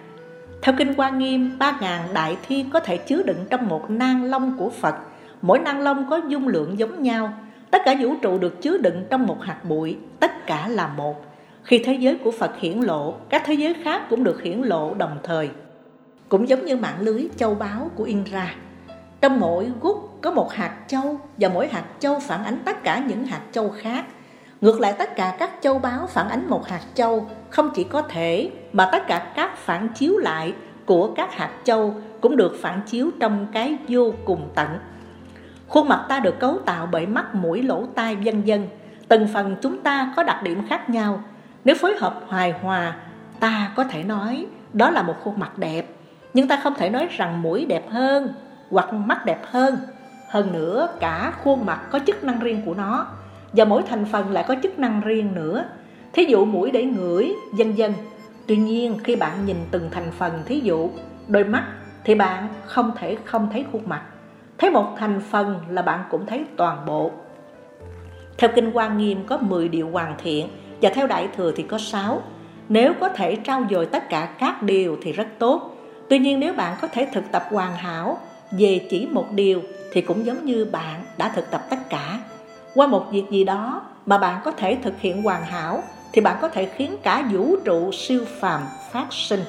Theo 0.63 0.75
Kinh 0.79 0.95
Hoa 0.95 1.11
Nghiêm, 1.11 1.59
ba 1.59 1.79
ngàn 1.81 2.09
đại 2.13 2.37
thiên 2.49 2.71
có 2.71 2.81
thể 2.81 2.97
chứa 2.97 3.23
đựng 3.23 3.45
trong 3.51 3.69
một 3.69 3.91
nang 3.91 4.25
long 4.25 4.59
của 4.59 4.71
Phật. 4.71 4.95
Mỗi 5.43 5.59
nang 5.59 5.81
long 5.81 6.11
có 6.11 6.21
dung 6.29 6.49
lượng 6.49 6.79
giống 6.79 7.03
nhau. 7.03 7.33
Tất 7.75 7.83
cả 7.85 7.95
vũ 8.01 8.15
trụ 8.23 8.39
được 8.39 8.63
chứa 8.63 8.79
đựng 8.79 9.05
trong 9.11 9.27
một 9.27 9.37
hạt 9.43 9.65
bụi, 9.65 9.97
Tất 10.21 10.47
cả 10.47 10.69
là 10.69 10.89
một 10.89 11.25
Khi 11.63 11.83
thế 11.85 11.95
giới 11.95 12.19
của 12.25 12.31
Phật 12.31 12.51
hiển 12.61 12.81
lộ, 12.81 13.15
Các 13.29 13.43
thế 13.47 13.55
giới 13.55 13.75
khác 13.85 14.03
cũng 14.11 14.25
được 14.25 14.43
hiển 14.43 14.59
lộ 14.63 14.95
đồng 14.95 15.19
thời 15.23 15.51
cũng 16.29 16.49
giống 16.49 16.65
như 16.65 16.77
mạng 16.77 17.01
lưới 17.01 17.29
châu 17.37 17.55
báu 17.55 17.91
của 17.95 18.05
Indra. 18.05 18.55
Trong 19.21 19.41
mỗi 19.41 19.71
gút 19.81 19.97
có 20.21 20.31
một 20.31 20.53
hạt 20.53 20.77
châu 20.89 21.21
và 21.39 21.49
mỗi 21.49 21.69
hạt 21.69 21.85
châu 21.99 22.19
phản 22.19 22.45
ánh 22.45 22.59
tất 22.65 22.85
cả 22.85 23.03
những 23.09 23.25
hạt 23.27 23.41
châu 23.53 23.69
khác. 23.69 24.05
Ngược 24.61 24.81
lại 24.81 24.95
tất 24.99 25.17
cả 25.17 25.37
các 25.39 25.51
châu 25.61 25.79
báu 25.79 26.07
phản 26.07 26.29
ánh 26.29 26.51
một 26.51 26.69
hạt 26.69 26.83
châu, 26.95 27.27
không 27.51 27.71
chỉ 27.75 27.85
có 27.85 28.03
thể, 28.03 28.51
mà 28.73 28.89
tất 28.93 29.07
cả 29.07 29.33
các 29.37 29.57
phản 29.57 29.89
chiếu 29.95 30.19
lại 30.19 30.53
của 30.87 31.13
các 31.17 31.35
hạt 31.35 31.51
châu 31.65 31.95
cũng 32.21 32.37
được 32.37 32.57
phản 32.61 32.81
chiếu 32.87 33.11
trong 33.21 33.47
cái 33.53 33.77
vô 33.89 34.13
cùng 34.25 34.49
tận. 34.55 34.69
Khuôn 35.75 35.89
mặt 35.89 36.07
ta 36.09 36.21
được 36.21 36.39
cấu 36.39 36.59
tạo 36.59 36.89
bởi 36.93 37.07
mắt, 37.07 37.35
mũi, 37.35 37.63
lỗ 37.63 37.87
tai, 37.95 38.17
vân 38.17 38.43
vân. 38.47 38.69
Từng 39.09 39.29
phần 39.35 39.57
chúng 39.63 39.83
ta 39.83 40.13
có 40.17 40.23
đặc 40.23 40.43
điểm 40.43 40.67
khác 40.69 40.91
nhau. 40.91 41.23
Nếu 41.65 41.75
phối 41.81 41.95
hợp 41.97 42.21
hoài 42.29 42.53
hòa, 42.53 42.97
ta 43.41 43.73
có 43.77 43.85
thể 43.85 44.03
nói 44.03 44.47
đó 44.73 44.91
là 44.91 45.03
một 45.03 45.15
khuôn 45.25 45.39
mặt 45.39 45.59
đẹp. 45.59 45.87
Nhưng 46.35 46.49
ta 46.49 46.57
không 46.57 46.75
thể 46.75 46.91
nói 46.91 47.09
rằng 47.11 47.43
mũi 47.43 47.67
đẹp 47.67 47.91
hơn 47.91 48.35
hoặc 48.71 48.93
mắt 48.93 49.27
đẹp 49.27 49.41
hơn. 49.51 49.77
Hơn 50.29 50.53
nữa 50.53 50.89
cả 51.01 51.33
khuôn 51.43 51.67
mặt 51.67 51.81
có 51.91 51.99
chức 52.07 52.25
năng 52.25 52.41
riêng 52.41 52.63
của 52.67 52.75
nó 52.75 53.07
và 53.53 53.65
mỗi 53.65 53.83
thành 53.83 54.05
phần 54.05 54.33
lại 54.33 54.45
có 54.49 54.55
chức 54.63 54.79
năng 54.79 55.01
riêng 55.01 55.35
nữa. 55.35 55.65
Thí 56.13 56.25
dụ 56.25 56.45
mũi 56.45 56.71
để 56.71 56.85
ngửi 56.85 57.33
vân 57.53 57.73
vân. 57.73 57.93
Tuy 58.47 58.57
nhiên 58.57 58.99
khi 59.05 59.17
bạn 59.17 59.47
nhìn 59.47 59.57
từng 59.71 59.89
thành 59.91 60.11
phần 60.19 60.33
thí 60.47 60.61
dụ 60.61 60.91
đôi 61.29 61.45
mắt 61.45 61.65
thì 62.05 62.15
bạn 62.15 62.49
không 62.65 62.93
thể 62.99 63.17
không 63.25 63.49
thấy 63.53 63.65
khuôn 63.73 63.83
mặt 63.87 64.03
thấy 64.59 64.71
một 64.71 64.95
thành 64.99 65.21
phần 65.31 65.61
là 65.69 65.83
bạn 65.83 66.05
cũng 66.11 66.27
thấy 66.27 66.45
toàn 66.57 66.87
bộ 66.87 67.11
theo 68.39 68.51
kinh 68.55 68.71
quan 68.71 68.99
nghiêm 68.99 69.27
có 69.27 69.37
10 69.37 69.69
điều 69.69 69.91
hoàn 69.91 70.15
thiện 70.23 70.49
và 70.83 70.91
theo 70.95 71.07
đại 71.07 71.29
thừa 71.37 71.53
thì 71.57 71.63
có 71.63 71.79
6 71.79 72.23
nếu 72.69 72.93
có 73.01 73.09
thể 73.09 73.37
trao 73.37 73.65
dồi 73.71 73.87
tất 73.87 74.09
cả 74.09 74.35
các 74.39 74.63
điều 74.63 74.97
thì 75.03 75.13
rất 75.13 75.27
tốt 75.39 75.75
Tuy 76.09 76.19
nhiên 76.19 76.41
nếu 76.41 76.53
bạn 76.53 76.77
có 76.81 76.89
thể 76.89 77.09
thực 77.13 77.25
tập 77.33 77.47
hoàn 77.51 77.77
hảo 77.77 78.19
về 78.51 78.87
chỉ 78.91 79.09
một 79.11 79.33
điều 79.33 79.63
thì 79.93 80.01
cũng 80.01 80.27
giống 80.27 80.45
như 80.45 80.65
bạn 80.65 81.05
đã 81.19 81.33
thực 81.35 81.51
tập 81.51 81.63
tất 81.71 81.77
cả. 81.89 82.19
Qua 82.75 82.87
một 82.87 83.07
việc 83.11 83.25
gì 83.31 83.45
đó 83.45 83.83
mà 84.07 84.19
bạn 84.19 84.41
có 84.45 84.51
thể 84.51 84.79
thực 84.83 85.01
hiện 85.01 85.23
hoàn 85.23 85.43
hảo 85.43 85.83
thì 86.13 86.21
bạn 86.21 86.39
có 86.41 86.49
thể 86.49 86.69
khiến 86.77 86.97
cả 87.03 87.29
vũ 87.33 87.57
trụ 87.65 87.93
siêu 87.93 88.25
phàm 88.41 88.63
phát 88.93 89.07
sinh. 89.11 89.41